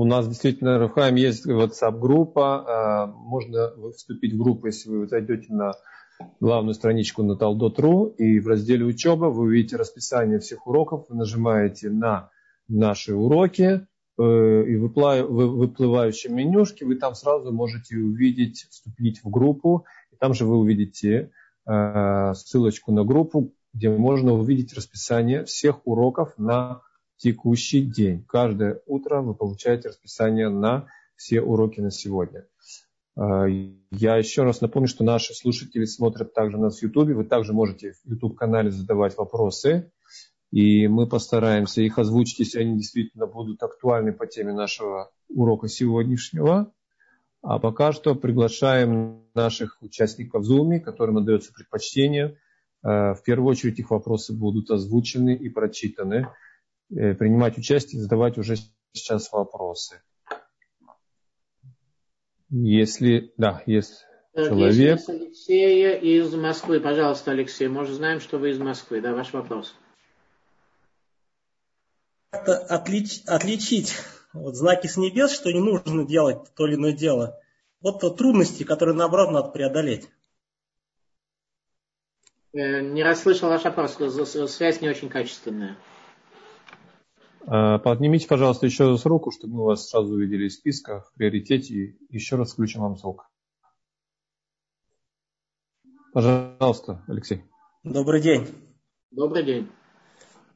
[0.00, 3.12] у нас действительно, Рафхайм, есть WhatsApp-группа.
[3.16, 5.74] Можно вступить в группу, если вы зайдете на
[6.40, 11.06] главную страничку на Taldot.ru и в разделе «Учеба» вы увидите расписание всех уроков.
[11.08, 12.30] Вы нажимаете на
[12.68, 13.86] наши уроки,
[14.18, 19.84] Э, и в выплывающем менюшке вы там сразу можете увидеть, вступить в группу.
[20.10, 21.30] И там же вы увидите
[21.68, 26.80] э, ссылочку на группу, где можно увидеть расписание всех уроков на
[27.16, 28.24] текущий день.
[28.28, 30.86] Каждое утро вы получаете расписание на
[31.16, 32.46] все уроки на сегодня.
[33.16, 33.46] Э,
[33.90, 37.14] я еще раз напомню, что наши слушатели смотрят также нас в YouTube.
[37.14, 39.90] Вы также можете в YouTube-канале задавать вопросы.
[40.52, 46.72] И мы постараемся их озвучить, если они действительно будут актуальны по теме нашего урока сегодняшнего.
[47.42, 52.38] А пока что приглашаем наших участников в Zoom, которым отдается предпочтение.
[52.82, 56.28] Э, в первую очередь их вопросы будут озвучены и прочитаны.
[56.90, 58.56] Э, принимать участие, задавать уже
[58.92, 60.02] сейчас вопросы.
[62.48, 64.04] Если, да, есть
[64.34, 64.98] э, человек.
[64.98, 66.80] Есть Алексея из Москвы.
[66.80, 69.00] Пожалуйста, Алексей, мы уже знаем, что вы из Москвы.
[69.00, 69.74] Да, ваш вопрос
[72.36, 73.94] как-то отлич, отличить
[74.32, 77.40] вот, знаки с небес, что не нужно делать то или иное дело,
[77.80, 80.08] вот то трудности, которые наоборот надо преодолеть.
[82.52, 83.96] Э, не расслышал ваш вопрос,
[84.50, 85.76] связь не очень качественная.
[87.48, 91.74] А, поднимите, пожалуйста, еще раз руку, чтобы мы вас сразу увидели в списках, в приоритете,
[91.74, 93.30] и еще раз включим вам звук.
[96.12, 97.44] Пожалуйста, Алексей.
[97.84, 98.48] Добрый день.
[99.12, 99.70] Добрый день.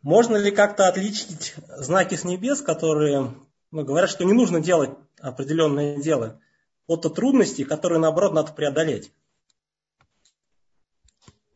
[0.02, 3.34] Можно ли как-то отличить знаки с небес, которые
[3.70, 4.90] ну, говорят, что не нужно делать
[5.20, 6.40] определенное дело,
[6.88, 9.12] от трудностей, которые, наоборот, надо преодолеть?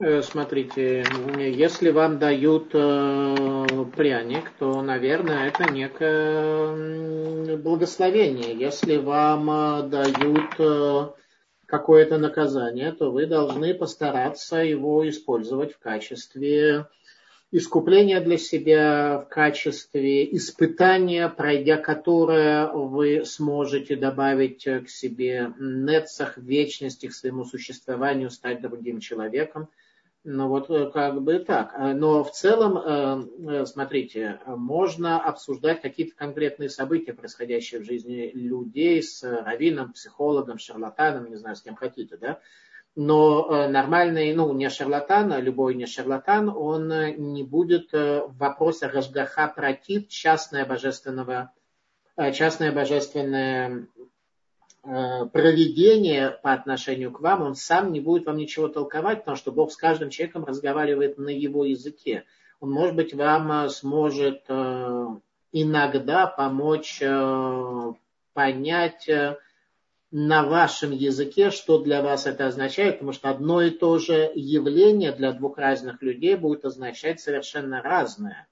[0.06, 1.02] Э, смотрите,
[1.38, 8.54] если вам дают э, пряник, то, наверное, это некое благословение.
[8.54, 11.14] Если вам э, дают
[11.64, 16.84] какое-то наказание, то вы должны постараться его использовать в качестве
[17.50, 27.06] искупление для себя в качестве испытания, пройдя которое вы сможете добавить к себе нецах, вечности,
[27.06, 29.70] к своему существованию, стать другим человеком.
[30.26, 31.74] Ну вот э, как бы так.
[31.78, 39.02] Но в целом, э, э, смотрите, можно обсуждать какие-то конкретные события, происходящие в жизни людей
[39.02, 42.40] с раввином, психологом, шарлатаном, не знаю, с кем хотите, да,
[42.96, 48.22] но э, нормальный, ну, не шарлатан, а любой не шарлатан, он э, не будет э,
[48.22, 51.52] в вопросе Рашгаха против частное божественного,
[52.32, 53.88] частное божественное
[54.84, 59.72] проведение по отношению к вам, он сам не будет вам ничего толковать, потому что Бог
[59.72, 62.24] с каждым человеком разговаривает на его языке.
[62.60, 64.44] Он, может быть, вам сможет
[65.52, 67.02] иногда помочь
[68.32, 69.08] понять
[70.16, 75.10] на вашем языке, что для вас это означает, потому что одно и то же явление
[75.10, 78.46] для двух разных людей будет означать совершенно разное.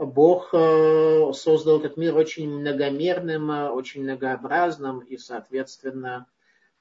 [0.00, 6.26] Бог э, создал этот мир очень многомерным, э, очень многообразным, и, соответственно,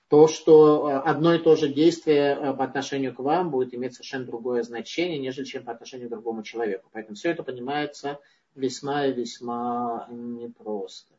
[0.07, 4.25] то, что э, одно и то же действие по отношению к вам будет иметь совершенно
[4.25, 6.89] другое значение, нежели чем по отношению к другому человеку.
[6.93, 8.19] Поэтому все это понимается
[8.55, 11.13] весьма и весьма непросто.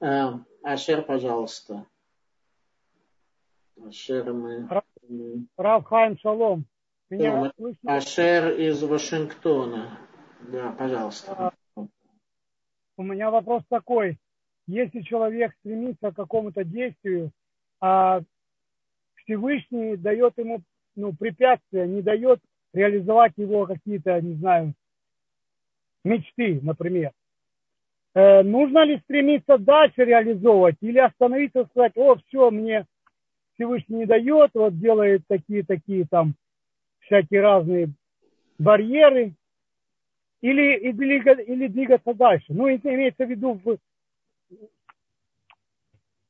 [0.00, 1.84] Ашер, пожалуйста.
[3.86, 4.68] Ашер мы...
[5.58, 6.64] Рав Хайм Шалом.
[7.10, 7.52] Меня
[7.84, 9.98] Ашер из Вашингтона.
[10.48, 11.52] Да, пожалуйста.
[11.76, 11.86] А,
[12.96, 14.18] у меня вопрос такой.
[14.66, 17.30] Если человек стремится к какому-то действию,
[17.80, 18.20] а
[19.16, 20.62] Всевышний дает ему
[20.94, 22.40] ну, препятствия, не дает
[22.72, 24.74] реализовать его какие-то, не знаю,
[26.04, 27.12] мечты, например.
[28.14, 32.86] Э, нужно ли стремиться дальше реализовывать или остановиться и сказать, о, все, мне
[33.54, 36.34] Всевышний не дает, вот делает такие-такие там
[37.00, 37.90] всякие разные
[38.58, 39.34] барьеры,
[40.40, 42.46] или, или, или двигаться дальше.
[42.48, 43.60] Ну, имеется в виду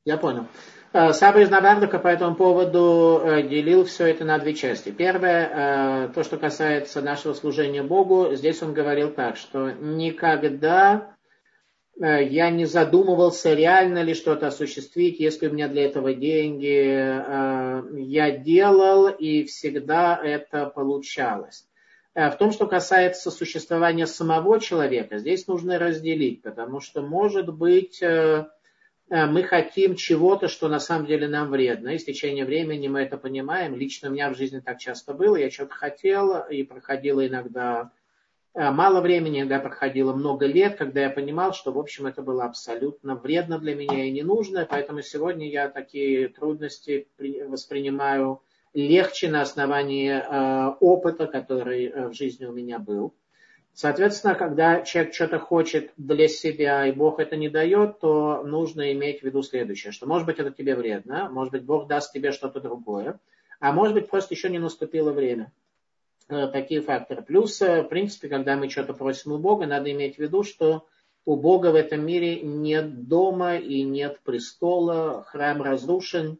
[0.04, 0.46] Я понял.
[0.92, 4.90] Э, Саба из Навардака по этому поводу э, делил все это на две части.
[4.90, 11.12] Первое, э, то, что касается нашего служения Богу, здесь он говорил так, что никогда
[11.98, 16.68] я не задумывался, реально ли что-то осуществить, если у меня для этого деньги.
[18.02, 21.65] Я делал, и всегда это получалось.
[22.16, 28.02] В том, что касается существования самого человека, здесь нужно разделить, потому что, может быть,
[29.08, 31.90] Э, мы хотим чего-то, что на самом деле нам вредно.
[31.90, 33.74] И с течением времени мы это понимаем.
[33.74, 35.36] Лично у меня в жизни так часто было.
[35.36, 37.92] Я что-то хотел, и проходило иногда
[38.54, 42.44] э, мало времени, иногда проходило много лет, когда я понимал, что, в общем, это было
[42.44, 44.66] абсолютно вредно для меня и не нужно.
[44.68, 47.06] Поэтому сегодня я такие трудности
[47.46, 48.42] воспринимаю
[48.82, 53.14] легче на основании э, опыта, который в жизни у меня был.
[53.72, 59.20] Соответственно, когда человек что-то хочет для себя, и Бог это не дает, то нужно иметь
[59.20, 62.60] в виду следующее, что может быть это тебе вредно, может быть Бог даст тебе что-то
[62.60, 63.20] другое,
[63.60, 65.52] а может быть просто еще не наступило время.
[66.28, 67.22] Э, такие факторы.
[67.22, 70.86] Плюс, э, в принципе, когда мы что-то просим у Бога, надо иметь в виду, что
[71.24, 76.38] у Бога в этом мире нет дома и нет престола, храм разрушен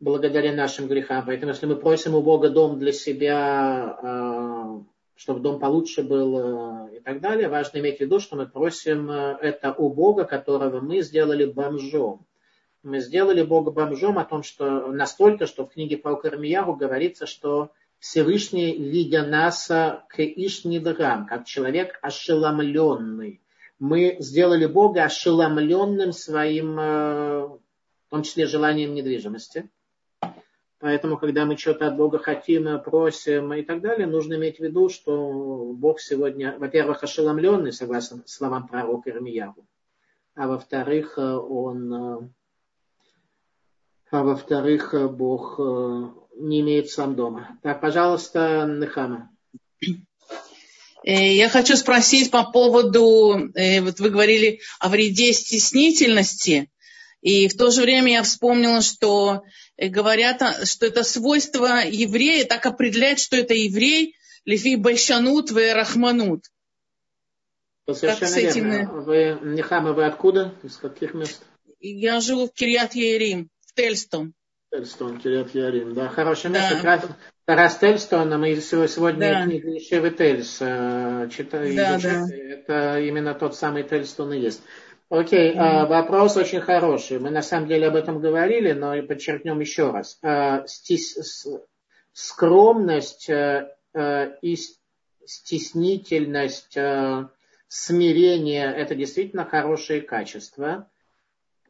[0.00, 1.24] благодаря нашим грехам.
[1.26, 4.80] Поэтому если мы просим у Бога дом для себя, э,
[5.16, 7.48] чтобы дом получше был э, и так далее.
[7.48, 12.24] Важно иметь в виду, что мы просим э, это у Бога, которого мы сделали бомжом.
[12.84, 17.72] Мы сделали Бога бомжом о том, что настолько, что в книге про Кармияру говорится, что
[17.98, 23.40] Всевышний, видя нас к Ишнидрам, как человек ошеломленный.
[23.80, 27.60] Мы сделали Бога ошеломленным своим, в
[28.08, 29.68] том числе желанием недвижимости.
[30.80, 34.88] Поэтому, когда мы что-то от Бога хотим, просим и так далее, нужно иметь в виду,
[34.88, 39.66] что Бог сегодня, во-первых, ошеломленный, согласно словам пророка Ирмияру,
[40.36, 42.32] а во-вторых, он,
[44.10, 45.58] а во-вторых, Бог
[46.38, 47.58] не имеет сам дома.
[47.62, 49.30] Так, пожалуйста, Нехама.
[51.04, 56.70] Э, я хочу спросить по поводу, э, вот вы говорили о вреде стеснительности,
[57.20, 59.42] и в то же время я вспомнила, что
[59.76, 65.74] э, говорят, а, что это свойство еврея, так определяет, что это еврей, лифи большанут, в
[65.74, 66.44] рахманут.
[67.90, 68.70] Совершенно как этим...
[68.70, 68.92] верно.
[68.92, 70.54] Вы, Нехама, вы откуда?
[70.62, 71.42] Из каких мест?
[71.80, 74.34] Я живу в Кирьят Ярим, в Тельстон.
[74.70, 76.80] Тельстон, Кирьят Ярим, да, хорошее место.
[76.82, 76.98] Да.
[77.46, 79.44] Как раз Тельстона мы сегодня да.
[79.44, 81.74] книгу Ешевы Тельс э, читаем.
[81.74, 82.26] Да, да.
[82.34, 84.60] Это именно тот самый Тельстон и есть.
[85.10, 85.86] Окей, mm-hmm.
[85.86, 87.18] вопрос очень хороший.
[87.18, 90.18] Мы на самом деле об этом говорили, но и подчеркнем еще раз.
[90.22, 90.66] А,
[92.12, 94.58] скромность э, э, и
[95.24, 97.26] стеснительность, э,
[97.68, 100.90] смирение– это действительно хорошие качества,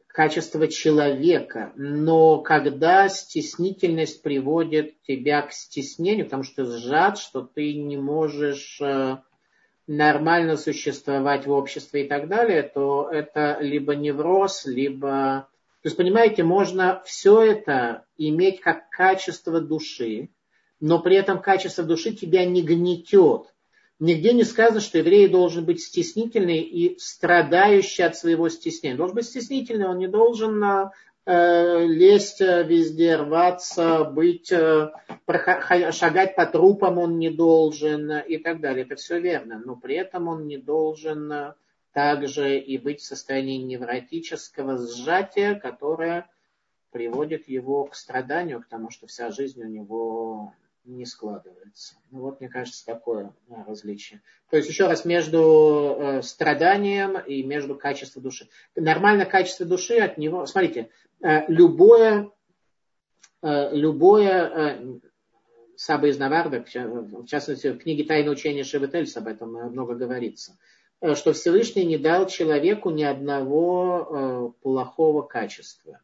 [0.07, 1.71] качество человека.
[1.77, 8.81] Но когда стеснительность приводит тебя к стеснению, потому что ты сжат, что ты не можешь
[9.89, 15.49] нормально существовать в обществе и так далее, то это либо невроз, либо...
[15.81, 20.29] То есть, понимаете, можно все это иметь как качество души,
[20.79, 23.51] но при этом качество души тебя не гнетет.
[23.99, 28.95] Нигде не сказано, что еврей должен быть стеснительный и страдающий от своего стеснения.
[28.95, 30.91] Должен быть стеснительный, он не должен Э,
[31.29, 34.91] лезть э, везде, рваться, быть, э,
[35.91, 38.83] шагать по трупам он не должен и так далее.
[38.83, 39.61] Это все верно.
[39.63, 41.53] Но при этом он не должен
[41.93, 46.27] также и быть в состоянии невротического сжатия, которое
[46.91, 50.53] приводит его к страданию, потому что вся жизнь у него
[50.85, 51.95] не складывается.
[52.11, 53.31] Ну вот, мне кажется, такое
[53.67, 54.21] различие.
[54.49, 58.49] То есть, еще раз, между э, страданием и между качеством души.
[58.75, 60.45] Нормально качество души от него...
[60.47, 62.31] Смотрите, э, любое,
[63.41, 64.99] э, любое э,
[65.75, 70.57] Саба из Наварда, в частности, в книге «Тайное учение Шеветельс» об этом много говорится,
[71.01, 76.01] э, что Всевышний не дал человеку ни одного э, плохого качества.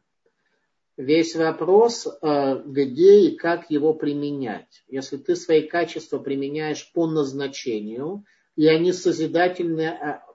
[0.96, 4.82] Весь вопрос, э, где и как его применять.
[4.88, 8.24] Если ты свои качества применяешь по назначению,
[8.56, 10.25] и они созидательно э,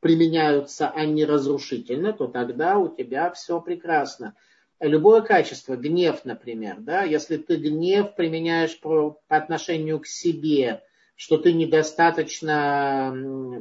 [0.00, 4.34] применяются, а не разрушительно, то тогда у тебя все прекрасно.
[4.80, 10.82] Любое качество, гнев, например, да, если ты гнев применяешь по, по отношению к себе,
[11.16, 13.12] что ты недостаточно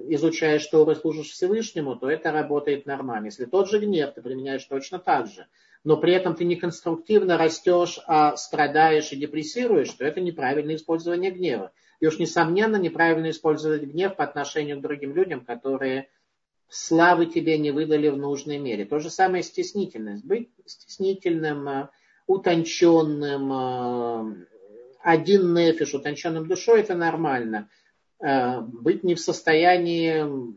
[0.09, 3.26] изучаешь Тору и служишь Всевышнему, то это работает нормально.
[3.26, 5.47] Если тот же гнев ты применяешь точно так же,
[5.84, 11.31] но при этом ты не конструктивно растешь, а страдаешь и депрессируешь, то это неправильное использование
[11.31, 11.72] гнева.
[11.99, 16.09] И уж, несомненно, неправильно использовать гнев по отношению к другим людям, которые
[16.69, 18.85] славы тебе не выдали в нужной мере.
[18.85, 20.23] То же самое стеснительность.
[20.23, 21.89] Быть стеснительным, э,
[22.26, 24.45] утонченным, э,
[25.02, 27.69] один нефиш, утонченным душой, это нормально.
[28.19, 30.56] Э, быть не в состоянии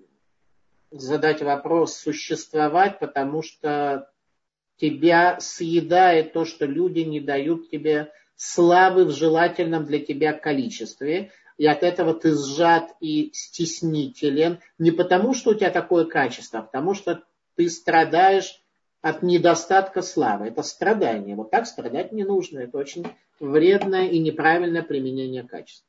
[0.91, 4.11] задать вопрос, существовать, потому что
[4.77, 11.31] тебя съедает то, что люди не дают тебе славы в желательном для тебя количестве,
[11.61, 16.63] и от этого ты сжат и стеснителен, не потому, что у тебя такое качество, а
[16.63, 17.23] потому что
[17.55, 18.63] ты страдаешь
[19.03, 20.47] от недостатка славы.
[20.47, 21.37] Это страдание.
[21.37, 22.61] Вот так страдать не нужно.
[22.61, 23.07] Это очень
[23.41, 25.87] вредное и неправильное применение качества.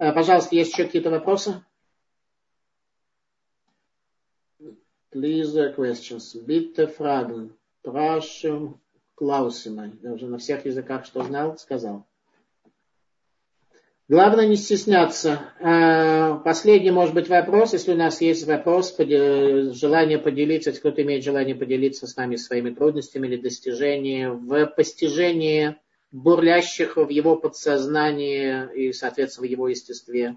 [0.00, 1.62] Э, пожалуйста, есть еще какие-то вопросы?
[5.12, 6.34] Please uh, questions.
[6.34, 7.52] Bitte Fragen.
[7.82, 8.80] Прошу
[9.14, 9.92] Клаусима.
[10.02, 12.09] Я уже на всех языках, что знал, сказал.
[14.10, 15.52] Главное не стесняться.
[15.60, 17.74] Э, последний, может быть, вопрос.
[17.74, 22.70] Если у нас есть вопрос, желание поделиться, если кто-то имеет желание поделиться с нами своими
[22.70, 25.76] трудностями или достижениями в постижении
[26.10, 30.36] бурлящих в его подсознании и, соответственно, в его естестве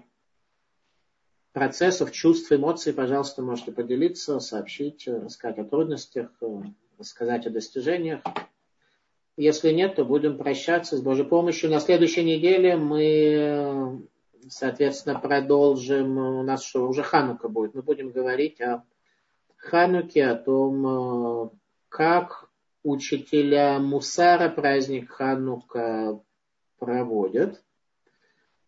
[1.52, 6.30] процессов, чувств, эмоций, пожалуйста, можете поделиться, сообщить, рассказать о трудностях,
[6.96, 8.20] рассказать о достижениях.
[9.36, 11.70] Если нет, то будем прощаться с Божьей помощью.
[11.70, 14.06] На следующей неделе мы,
[14.48, 16.16] соответственно, продолжим.
[16.18, 17.74] У нас что, уже Ханука будет.
[17.74, 18.84] Мы будем говорить о
[19.56, 21.50] Хануке, о том,
[21.88, 22.48] как
[22.84, 26.20] учителя Мусара праздник Ханука
[26.78, 27.62] проводят.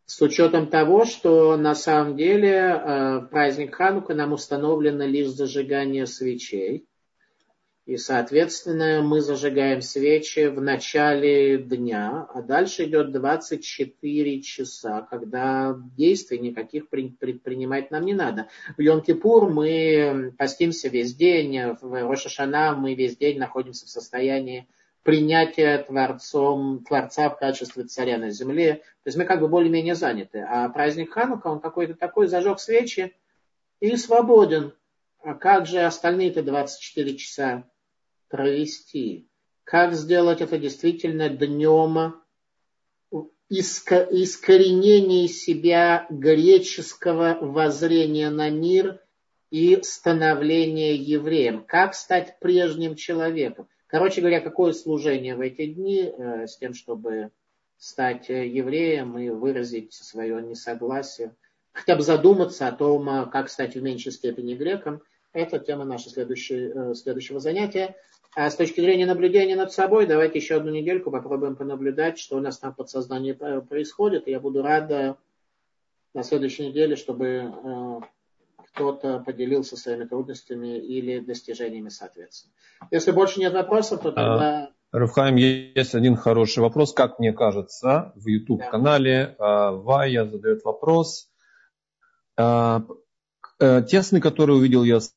[0.07, 6.87] С учетом того, что на самом деле э, праздник Ханука нам установлено лишь зажигание свечей.
[7.87, 16.41] И, соответственно, мы зажигаем свечи в начале дня, а дальше идет 24 часа, когда действий
[16.41, 18.49] никаких предпринимать нам не надо.
[18.77, 24.67] В Йом-Кипур мы постимся весь день, в Рошашана мы весь день находимся в состоянии
[25.05, 28.83] принятия Творцом, Творца в качестве царя на земле.
[29.05, 30.41] То есть мы как бы более-менее заняты.
[30.41, 33.15] А праздник Ханука, он какой-то такой, зажег свечи
[33.79, 34.73] и свободен.
[35.23, 37.65] А как же остальные-то 24 часа?
[38.29, 39.29] Провести.
[39.65, 42.15] Как сделать это действительно днем
[43.49, 49.01] искоренения себя греческого воззрения на мир
[49.51, 51.65] и становления евреем.
[51.65, 53.69] Как стать прежним человеком.
[53.87, 57.31] Короче говоря, какое служение в эти дни э, с тем, чтобы
[57.79, 61.37] стать евреем и выразить свое несогласие,
[61.73, 65.03] хотя бы задуматься о том, э, как стать в меньшей степени греком.
[65.37, 67.95] Это тема нашего следующего, э, следующего занятия.
[68.35, 72.41] А с точки зрения наблюдения над собой, давайте еще одну недельку попробуем понаблюдать, что у
[72.41, 74.27] нас там подсознании происходит.
[74.29, 75.19] И я буду рада
[76.15, 78.01] на следующей неделе, чтобы э,
[78.73, 82.55] кто-то поделился своими трудностями или достижениями, соответственно.
[82.91, 84.71] Если больше нет вопросов, то тогда...
[84.93, 89.73] А, Рафхайм, есть один хороший вопрос, как мне кажется, в YouTube-канале да.
[89.73, 91.29] Вая задает вопрос.
[92.39, 92.85] А,
[93.61, 95.13] э, те сны, которые увидел Йосеф,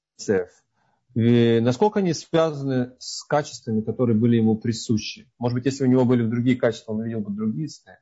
[1.16, 5.28] и насколько они связаны с качествами, которые были ему присущи?
[5.40, 7.98] Может быть, если у него были другие качества, он видел бы другие сны?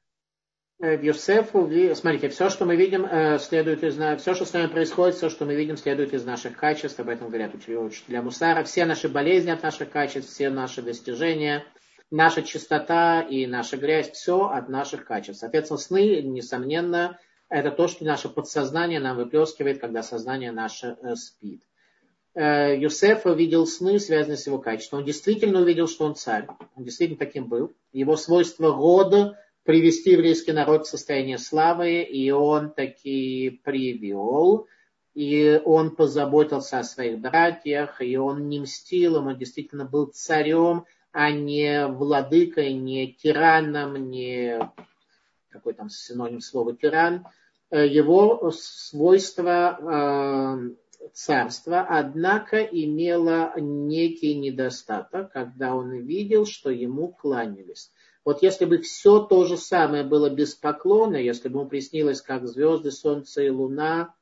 [0.80, 4.68] Э, в Йосефу, смотрите, все, что мы видим, э, следует из все, что с нами
[4.68, 8.86] происходит, все, что мы видим, следует из наших качеств, об этом говорят учителя Мусара, все
[8.86, 11.64] наши болезни от наших качеств, все наши достижения,
[12.12, 15.40] наша чистота и наша грязь, все от наших качеств.
[15.40, 17.18] Соответственно, сны, несомненно,
[17.50, 21.64] это то, что наше подсознание нам выплескивает, когда сознание наше э, спит.
[22.38, 25.00] Э, Юсеф увидел сны, связанные с его качеством.
[25.00, 26.46] Он действительно увидел, что он царь.
[26.76, 27.74] Он действительно таким был.
[27.92, 34.68] Его свойство рода привести еврейский народ в состояние славы, и он таки привел.
[35.16, 41.32] И он позаботился о своих братьях, и он не мстил он действительно был царем, а
[41.32, 44.60] не владыкой, не тираном, не
[45.50, 47.26] какой там синоним слова тиран.
[47.72, 50.76] Э, его свойство э,
[51.14, 57.92] царство, однако имело некий недостаток, когда он видел, что ему кланялись.
[58.24, 62.48] Вот если бы все то же самое было без поклона, если бы ему приснилось, как
[62.48, 64.14] звезды, солнце и луна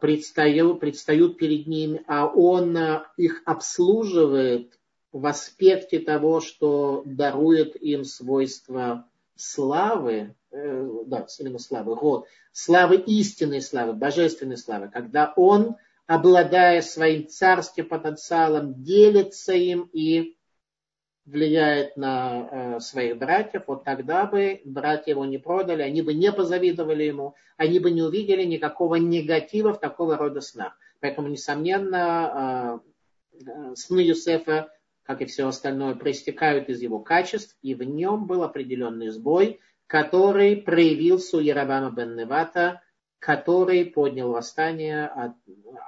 [0.00, 2.78] предстают, предстают перед ним, а он
[3.16, 4.78] их обслуживает
[5.10, 13.62] в аспекте того, что дарует им свойства славы, э, да, именно славы, род, славы истинной
[13.62, 15.76] славы, божественной славы, когда он,
[16.06, 20.36] обладая своим царским потенциалом, делится им и
[21.24, 26.32] влияет на э, своих братьев, вот тогда бы братья его не продали, они бы не
[26.32, 30.76] позавидовали ему, они бы не увидели никакого негатива в такого рода снах.
[31.00, 32.80] Поэтому, несомненно,
[33.74, 34.70] сны Юсефа,
[35.04, 40.56] как и все остальное, проистекают из его качеств, и в нем был определенный сбой, который
[40.56, 42.82] проявился у бен Невата,
[43.18, 45.12] который поднял восстание,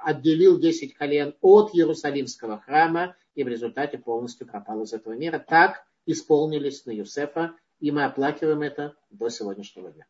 [0.03, 5.39] отделил 10 колен от Иерусалимского храма и в результате полностью пропал из этого мира.
[5.39, 10.05] Так исполнились на Юсефа, и мы оплакиваем это до сегодняшнего дня.